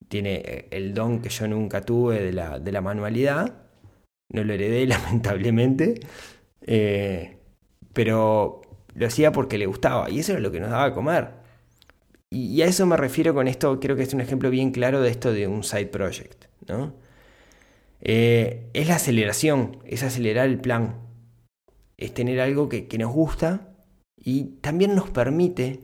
tiene 0.08 0.36
eh, 0.46 0.68
el 0.72 0.94
don 0.94 1.22
que 1.22 1.30
yo 1.30 1.48
nunca 1.48 1.82
tuve 1.82 2.22
de 2.22 2.34
la, 2.34 2.60
de 2.60 2.72
la 2.72 2.82
manualidad, 2.82 3.64
no 4.30 4.44
lo 4.44 4.54
heredé 4.54 4.86
lamentablemente, 4.88 6.00
eh, 6.62 7.38
pero 7.94 8.62
lo 8.94 9.08
hacía 9.08 9.32
porque 9.32 9.58
le 9.58 9.66
gustaba 9.66 10.10
y 10.10 10.20
eso 10.20 10.34
era 10.34 10.42
lo 10.42 10.52
que 10.52 10.60
nos 10.60 10.70
daba 10.70 10.86
a 10.86 10.94
comer. 10.94 11.42
Y, 12.30 12.62
a 12.62 12.66
eso 12.66 12.86
me 12.86 12.98
refiero 12.98 13.34
con 13.34 13.48
esto, 13.48 13.80
creo 13.80 13.96
que 13.96 14.04
es 14.04 14.14
un 14.14 14.22
ejemplo 14.22 14.50
bien 14.50 14.72
claro 14.72 15.02
de 15.02 15.10
esto 15.10 15.34
de 15.34 15.48
un 15.48 15.64
side 15.64 15.88
project. 15.88 16.46
¿no? 16.68 16.94
Eh, 18.02 18.70
es 18.74 18.88
la 18.88 18.96
aceleración, 18.96 19.80
es 19.86 20.04
acelerar 20.04 20.48
el 20.48 20.60
plan, 20.60 20.96
es 21.98 22.14
tener 22.14 22.40
algo 22.40 22.70
que, 22.70 22.88
que 22.88 22.98
nos 22.98 23.12
gusta 23.12 23.71
y 24.24 24.46
también 24.62 24.96
nos 24.96 25.10
permite, 25.10 25.82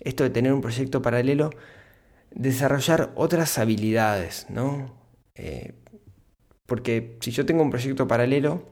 esto 0.00 0.24
de 0.24 0.30
tener 0.30 0.52
un 0.52 0.60
proyecto 0.60 1.02
paralelo, 1.02 1.50
desarrollar 2.30 3.12
otras 3.14 3.58
habilidades, 3.58 4.46
¿no? 4.50 4.94
Eh, 5.34 5.72
porque 6.66 7.16
si 7.20 7.30
yo 7.30 7.46
tengo 7.46 7.62
un 7.62 7.70
proyecto 7.70 8.06
paralelo, 8.06 8.62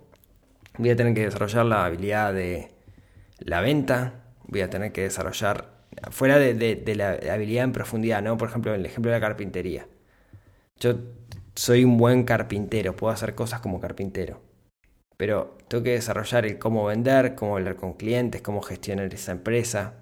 voy 0.76 0.90
a 0.90 0.96
tener 0.96 1.14
que 1.14 1.24
desarrollar 1.24 1.64
la 1.64 1.86
habilidad 1.86 2.34
de 2.34 2.70
la 3.38 3.62
venta, 3.62 4.24
voy 4.44 4.60
a 4.60 4.68
tener 4.68 4.92
que 4.92 5.02
desarrollar, 5.02 5.76
fuera 6.10 6.38
de, 6.38 6.94
la 6.94 7.32
habilidad 7.32 7.64
en 7.64 7.72
profundidad, 7.72 8.22
¿no? 8.22 8.36
Por 8.36 8.50
ejemplo, 8.50 8.74
el 8.74 8.84
ejemplo 8.84 9.10
de 9.10 9.18
la 9.18 9.26
carpintería. 9.26 9.86
Yo 10.78 10.94
soy 11.54 11.84
un 11.84 11.96
buen 11.96 12.24
carpintero, 12.24 12.94
puedo 12.94 13.14
hacer 13.14 13.34
cosas 13.34 13.60
como 13.60 13.80
carpintero 13.80 14.45
pero 15.16 15.56
tengo 15.68 15.84
que 15.84 15.92
desarrollar 15.92 16.46
el 16.46 16.58
cómo 16.58 16.84
vender, 16.84 17.34
cómo 17.34 17.56
hablar 17.56 17.76
con 17.76 17.94
clientes, 17.94 18.42
cómo 18.42 18.62
gestionar 18.62 19.12
esa 19.12 19.32
empresa, 19.32 19.94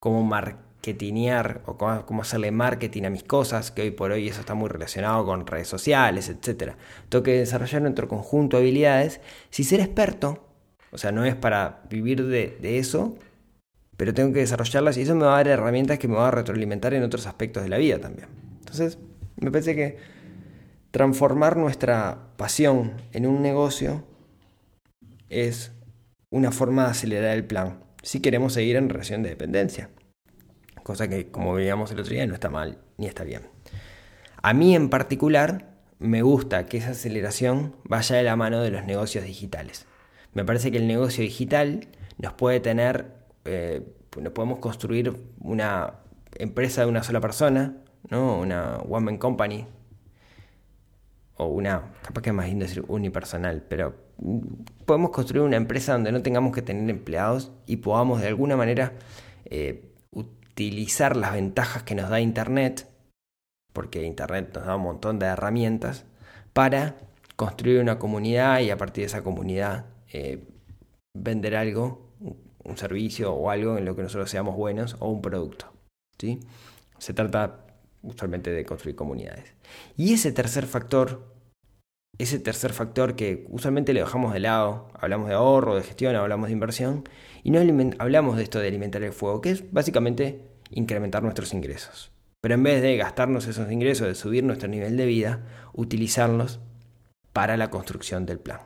cómo 0.00 0.22
marketinear 0.22 1.62
o 1.66 1.76
cómo, 1.76 2.22
hacerle 2.22 2.50
marketing 2.50 3.04
a 3.04 3.10
mis 3.10 3.22
cosas, 3.22 3.70
que 3.70 3.82
hoy 3.82 3.90
por 3.90 4.10
hoy 4.10 4.28
eso 4.28 4.40
está 4.40 4.54
muy 4.54 4.68
relacionado 4.68 5.24
con 5.24 5.46
redes 5.46 5.68
sociales, 5.68 6.28
etc. 6.28 6.72
Tengo 7.08 7.22
que 7.22 7.38
desarrollar 7.38 7.86
otro 7.86 8.08
conjunto 8.08 8.56
de 8.56 8.64
habilidades. 8.64 9.20
Si 9.50 9.64
ser 9.64 9.80
experto, 9.80 10.44
o 10.90 10.98
sea, 10.98 11.12
no 11.12 11.24
es 11.24 11.34
para 11.36 11.82
vivir 11.88 12.24
de, 12.26 12.58
de 12.60 12.78
eso, 12.78 13.16
pero 13.96 14.12
tengo 14.12 14.32
que 14.32 14.40
desarrollarlas 14.40 14.96
y 14.96 15.02
eso 15.02 15.14
me 15.14 15.24
va 15.24 15.34
a 15.34 15.36
dar 15.36 15.48
herramientas 15.48 15.98
que 15.98 16.08
me 16.08 16.16
van 16.16 16.26
a 16.26 16.30
retroalimentar 16.32 16.92
en 16.94 17.04
otros 17.04 17.26
aspectos 17.26 17.62
de 17.62 17.68
la 17.68 17.78
vida 17.78 17.98
también. 18.00 18.28
Entonces, 18.58 18.98
me 19.36 19.50
parece 19.50 19.76
que 19.76 19.96
transformar 20.90 21.56
nuestra 21.56 22.18
pasión 22.36 22.94
en 23.12 23.26
un 23.26 23.42
negocio 23.42 24.04
es 25.34 25.72
una 26.30 26.50
forma 26.50 26.84
de 26.84 26.90
acelerar 26.90 27.36
el 27.36 27.44
plan 27.44 27.84
si 28.02 28.20
queremos 28.20 28.52
seguir 28.52 28.76
en 28.76 28.88
relación 28.88 29.22
de 29.22 29.30
dependencia. 29.30 29.90
Cosa 30.82 31.08
que, 31.08 31.30
como 31.30 31.54
veíamos 31.54 31.90
el 31.90 32.00
otro 32.00 32.12
día, 32.12 32.26
no 32.26 32.34
está 32.34 32.50
mal 32.50 32.78
ni 32.98 33.06
está 33.06 33.24
bien. 33.24 33.48
A 34.42 34.52
mí 34.52 34.76
en 34.76 34.90
particular 34.90 35.74
me 35.98 36.22
gusta 36.22 36.66
que 36.66 36.76
esa 36.76 36.90
aceleración 36.90 37.76
vaya 37.84 38.16
de 38.16 38.22
la 38.22 38.36
mano 38.36 38.60
de 38.60 38.70
los 38.70 38.84
negocios 38.84 39.24
digitales. 39.24 39.86
Me 40.34 40.44
parece 40.44 40.70
que 40.70 40.76
el 40.76 40.86
negocio 40.86 41.22
digital 41.22 41.88
nos 42.18 42.34
puede 42.34 42.60
tener, 42.60 43.12
eh, 43.44 43.82
nos 44.20 44.32
podemos 44.32 44.58
construir 44.58 45.16
una 45.40 45.94
empresa 46.34 46.82
de 46.82 46.88
una 46.88 47.02
sola 47.02 47.20
persona, 47.20 47.78
¿no? 48.10 48.38
una 48.38 48.76
one 48.78 49.04
man 49.06 49.18
company, 49.18 49.66
o 51.36 51.46
una, 51.46 51.92
capaz 52.02 52.22
que 52.22 52.30
es 52.30 52.36
más 52.36 52.46
lindo 52.46 52.64
decir 52.64 52.84
unipersonal, 52.86 53.62
pero 53.68 54.03
podemos 54.84 55.10
construir 55.10 55.42
una 55.42 55.56
empresa 55.56 55.92
donde 55.92 56.12
no 56.12 56.22
tengamos 56.22 56.52
que 56.52 56.62
tener 56.62 56.88
empleados 56.88 57.52
y 57.66 57.76
podamos 57.76 58.20
de 58.20 58.28
alguna 58.28 58.56
manera 58.56 58.92
eh, 59.46 59.90
utilizar 60.12 61.16
las 61.16 61.32
ventajas 61.32 61.82
que 61.82 61.94
nos 61.94 62.08
da 62.10 62.20
Internet, 62.20 62.88
porque 63.72 64.04
Internet 64.04 64.52
nos 64.54 64.66
da 64.66 64.76
un 64.76 64.82
montón 64.82 65.18
de 65.18 65.26
herramientas, 65.26 66.04
para 66.52 66.96
construir 67.36 67.80
una 67.80 67.98
comunidad 67.98 68.60
y 68.60 68.70
a 68.70 68.76
partir 68.76 69.02
de 69.02 69.06
esa 69.06 69.24
comunidad 69.24 69.86
eh, 70.12 70.44
vender 71.12 71.56
algo, 71.56 72.12
un 72.62 72.76
servicio 72.76 73.32
o 73.32 73.50
algo 73.50 73.76
en 73.76 73.84
lo 73.84 73.96
que 73.96 74.02
nosotros 74.02 74.30
seamos 74.30 74.56
buenos 74.56 74.96
o 75.00 75.08
un 75.10 75.20
producto. 75.20 75.72
¿sí? 76.18 76.40
Se 76.98 77.12
trata 77.12 77.66
usualmente 78.02 78.50
de 78.50 78.64
construir 78.64 78.94
comunidades. 78.94 79.54
Y 79.96 80.14
ese 80.14 80.30
tercer 80.30 80.66
factor 80.66 81.33
ese 82.18 82.38
tercer 82.38 82.72
factor 82.72 83.16
que 83.16 83.46
usualmente 83.48 83.92
le 83.92 84.00
dejamos 84.00 84.32
de 84.32 84.40
lado, 84.40 84.88
hablamos 84.98 85.28
de 85.28 85.34
ahorro, 85.34 85.74
de 85.74 85.82
gestión, 85.82 86.14
hablamos 86.16 86.48
de 86.48 86.52
inversión, 86.52 87.04
y 87.42 87.50
no 87.50 87.60
hablamos 87.98 88.36
de 88.36 88.42
esto 88.42 88.60
de 88.60 88.68
alimentar 88.68 89.02
el 89.02 89.12
fuego, 89.12 89.40
que 89.40 89.50
es 89.50 89.72
básicamente 89.72 90.40
incrementar 90.70 91.22
nuestros 91.22 91.52
ingresos. 91.52 92.12
Pero 92.40 92.54
en 92.54 92.62
vez 92.62 92.82
de 92.82 92.96
gastarnos 92.96 93.46
esos 93.46 93.70
ingresos, 93.70 94.06
de 94.06 94.14
subir 94.14 94.44
nuestro 94.44 94.68
nivel 94.68 94.96
de 94.96 95.06
vida, 95.06 95.46
utilizarlos 95.72 96.60
para 97.32 97.56
la 97.56 97.70
construcción 97.70 98.26
del 98.26 98.38
plan. 98.38 98.60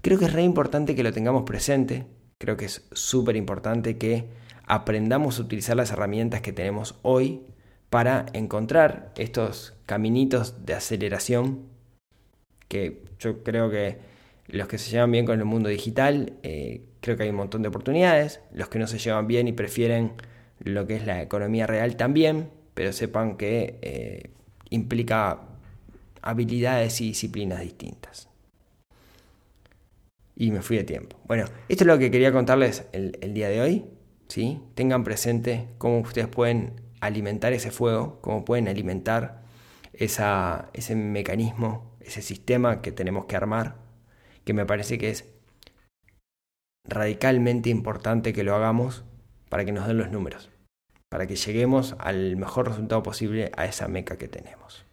Creo 0.00 0.18
que 0.18 0.26
es 0.26 0.32
re 0.32 0.42
importante 0.42 0.94
que 0.94 1.02
lo 1.02 1.12
tengamos 1.12 1.42
presente, 1.42 2.06
creo 2.38 2.56
que 2.56 2.66
es 2.66 2.88
súper 2.92 3.36
importante 3.36 3.98
que 3.98 4.28
aprendamos 4.64 5.38
a 5.38 5.42
utilizar 5.42 5.76
las 5.76 5.90
herramientas 5.90 6.40
que 6.40 6.52
tenemos 6.52 6.98
hoy 7.02 7.42
para 7.90 8.26
encontrar 8.32 9.12
estos 9.16 9.74
caminitos 9.86 10.64
de 10.64 10.74
aceleración 10.74 11.77
que 12.68 13.02
yo 13.18 13.42
creo 13.42 13.70
que 13.70 13.98
los 14.46 14.68
que 14.68 14.78
se 14.78 14.90
llevan 14.90 15.12
bien 15.12 15.26
con 15.26 15.38
el 15.38 15.44
mundo 15.44 15.68
digital, 15.68 16.34
eh, 16.42 16.82
creo 17.00 17.16
que 17.16 17.24
hay 17.24 17.30
un 17.30 17.36
montón 17.36 17.62
de 17.62 17.68
oportunidades, 17.68 18.40
los 18.52 18.68
que 18.68 18.78
no 18.78 18.86
se 18.86 18.98
llevan 18.98 19.26
bien 19.26 19.48
y 19.48 19.52
prefieren 19.52 20.12
lo 20.60 20.86
que 20.86 20.96
es 20.96 21.06
la 21.06 21.22
economía 21.22 21.66
real 21.66 21.96
también, 21.96 22.50
pero 22.74 22.92
sepan 22.92 23.36
que 23.36 23.78
eh, 23.82 24.30
implica 24.70 25.40
habilidades 26.22 27.00
y 27.00 27.08
disciplinas 27.08 27.60
distintas. 27.60 28.28
Y 30.36 30.50
me 30.52 30.62
fui 30.62 30.76
de 30.76 30.84
tiempo. 30.84 31.16
Bueno, 31.26 31.46
esto 31.68 31.84
es 31.84 31.88
lo 31.88 31.98
que 31.98 32.10
quería 32.10 32.32
contarles 32.32 32.84
el, 32.92 33.18
el 33.20 33.34
día 33.34 33.48
de 33.48 33.60
hoy. 33.60 33.84
¿sí? 34.28 34.60
Tengan 34.74 35.04
presente 35.04 35.66
cómo 35.78 35.98
ustedes 35.98 36.28
pueden 36.28 36.80
alimentar 37.00 37.52
ese 37.52 37.70
fuego, 37.70 38.18
cómo 38.20 38.44
pueden 38.44 38.68
alimentar 38.68 39.42
esa, 39.92 40.70
ese 40.72 40.94
mecanismo, 40.94 41.96
ese 42.00 42.22
sistema 42.22 42.80
que 42.82 42.92
tenemos 42.92 43.26
que 43.26 43.36
armar, 43.36 43.76
que 44.44 44.54
me 44.54 44.66
parece 44.66 44.98
que 44.98 45.10
es 45.10 45.24
radicalmente 46.84 47.70
importante 47.70 48.32
que 48.32 48.44
lo 48.44 48.54
hagamos 48.54 49.04
para 49.48 49.64
que 49.64 49.72
nos 49.72 49.86
den 49.86 49.98
los 49.98 50.10
números, 50.10 50.50
para 51.08 51.26
que 51.26 51.36
lleguemos 51.36 51.96
al 51.98 52.36
mejor 52.36 52.68
resultado 52.68 53.02
posible 53.02 53.50
a 53.56 53.66
esa 53.66 53.88
meca 53.88 54.16
que 54.16 54.28
tenemos. 54.28 54.84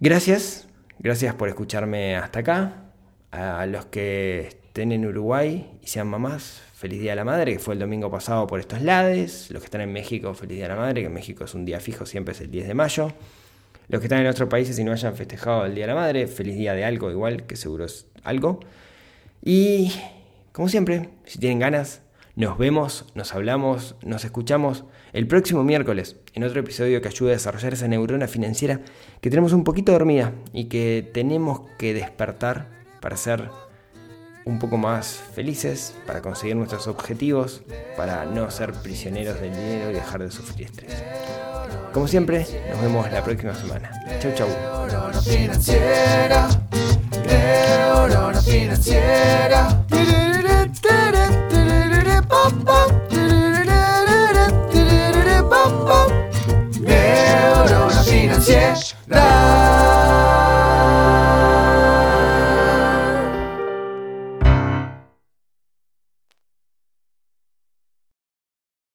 Gracias, 0.00 0.66
gracias 0.98 1.34
por 1.34 1.48
escucharme 1.48 2.16
hasta 2.16 2.40
acá. 2.40 2.86
A 3.32 3.64
los 3.66 3.86
que 3.86 4.48
estén 4.48 4.90
en 4.90 5.06
Uruguay 5.06 5.78
y 5.82 5.86
sean 5.86 6.08
mamás, 6.08 6.62
feliz 6.74 7.00
Día 7.00 7.12
de 7.12 7.16
la 7.16 7.24
Madre, 7.24 7.52
que 7.52 7.58
fue 7.60 7.74
el 7.74 7.80
domingo 7.80 8.10
pasado 8.10 8.46
por 8.46 8.58
estos 8.58 8.82
lados. 8.82 9.48
Los 9.50 9.62
que 9.62 9.66
están 9.66 9.82
en 9.82 9.92
México, 9.92 10.34
feliz 10.34 10.56
Día 10.56 10.64
de 10.64 10.74
la 10.74 10.80
Madre, 10.80 11.02
que 11.02 11.06
en 11.06 11.12
México 11.12 11.44
es 11.44 11.54
un 11.54 11.64
día 11.64 11.78
fijo, 11.78 12.06
siempre 12.06 12.32
es 12.32 12.40
el 12.40 12.50
10 12.50 12.66
de 12.66 12.74
mayo. 12.74 13.12
Los 13.90 14.00
que 14.00 14.06
están 14.06 14.20
en 14.20 14.28
otros 14.28 14.48
países 14.48 14.78
y 14.78 14.84
no 14.84 14.92
hayan 14.92 15.16
festejado 15.16 15.66
el 15.66 15.74
Día 15.74 15.86
de 15.86 15.92
la 15.92 16.00
Madre, 16.00 16.28
feliz 16.28 16.54
día 16.54 16.74
de 16.74 16.84
algo 16.84 17.10
igual, 17.10 17.44
que 17.46 17.56
seguro 17.56 17.86
es 17.86 18.06
algo. 18.22 18.60
Y, 19.42 19.92
como 20.52 20.68
siempre, 20.68 21.10
si 21.24 21.40
tienen 21.40 21.58
ganas, 21.58 22.00
nos 22.36 22.56
vemos, 22.56 23.06
nos 23.16 23.34
hablamos, 23.34 23.96
nos 24.02 24.24
escuchamos 24.24 24.84
el 25.12 25.26
próximo 25.26 25.64
miércoles 25.64 26.16
en 26.34 26.44
otro 26.44 26.60
episodio 26.60 27.02
que 27.02 27.08
ayude 27.08 27.30
a 27.30 27.32
desarrollar 27.32 27.72
esa 27.72 27.88
neurona 27.88 28.28
financiera 28.28 28.80
que 29.20 29.28
tenemos 29.28 29.52
un 29.52 29.64
poquito 29.64 29.90
dormida 29.90 30.34
y 30.52 30.66
que 30.66 31.10
tenemos 31.12 31.62
que 31.76 31.92
despertar 31.92 32.68
para 33.00 33.16
ser 33.16 33.50
un 34.44 34.60
poco 34.60 34.76
más 34.76 35.20
felices, 35.34 35.96
para 36.06 36.22
conseguir 36.22 36.54
nuestros 36.54 36.86
objetivos, 36.86 37.62
para 37.96 38.24
no 38.24 38.48
ser 38.52 38.72
prisioneros 38.72 39.40
del 39.40 39.52
dinero 39.52 39.90
y 39.90 39.94
dejar 39.94 40.22
de 40.22 40.30
sufrir 40.30 40.66
estrés. 40.66 41.02
Como 41.92 42.06
siempre, 42.06 42.46
nos 42.70 42.80
vemos 42.80 43.10
la 43.10 43.22
próxima 43.22 43.54
semana. 43.54 43.90
Chau, 44.20 44.32
chau. 44.34 44.48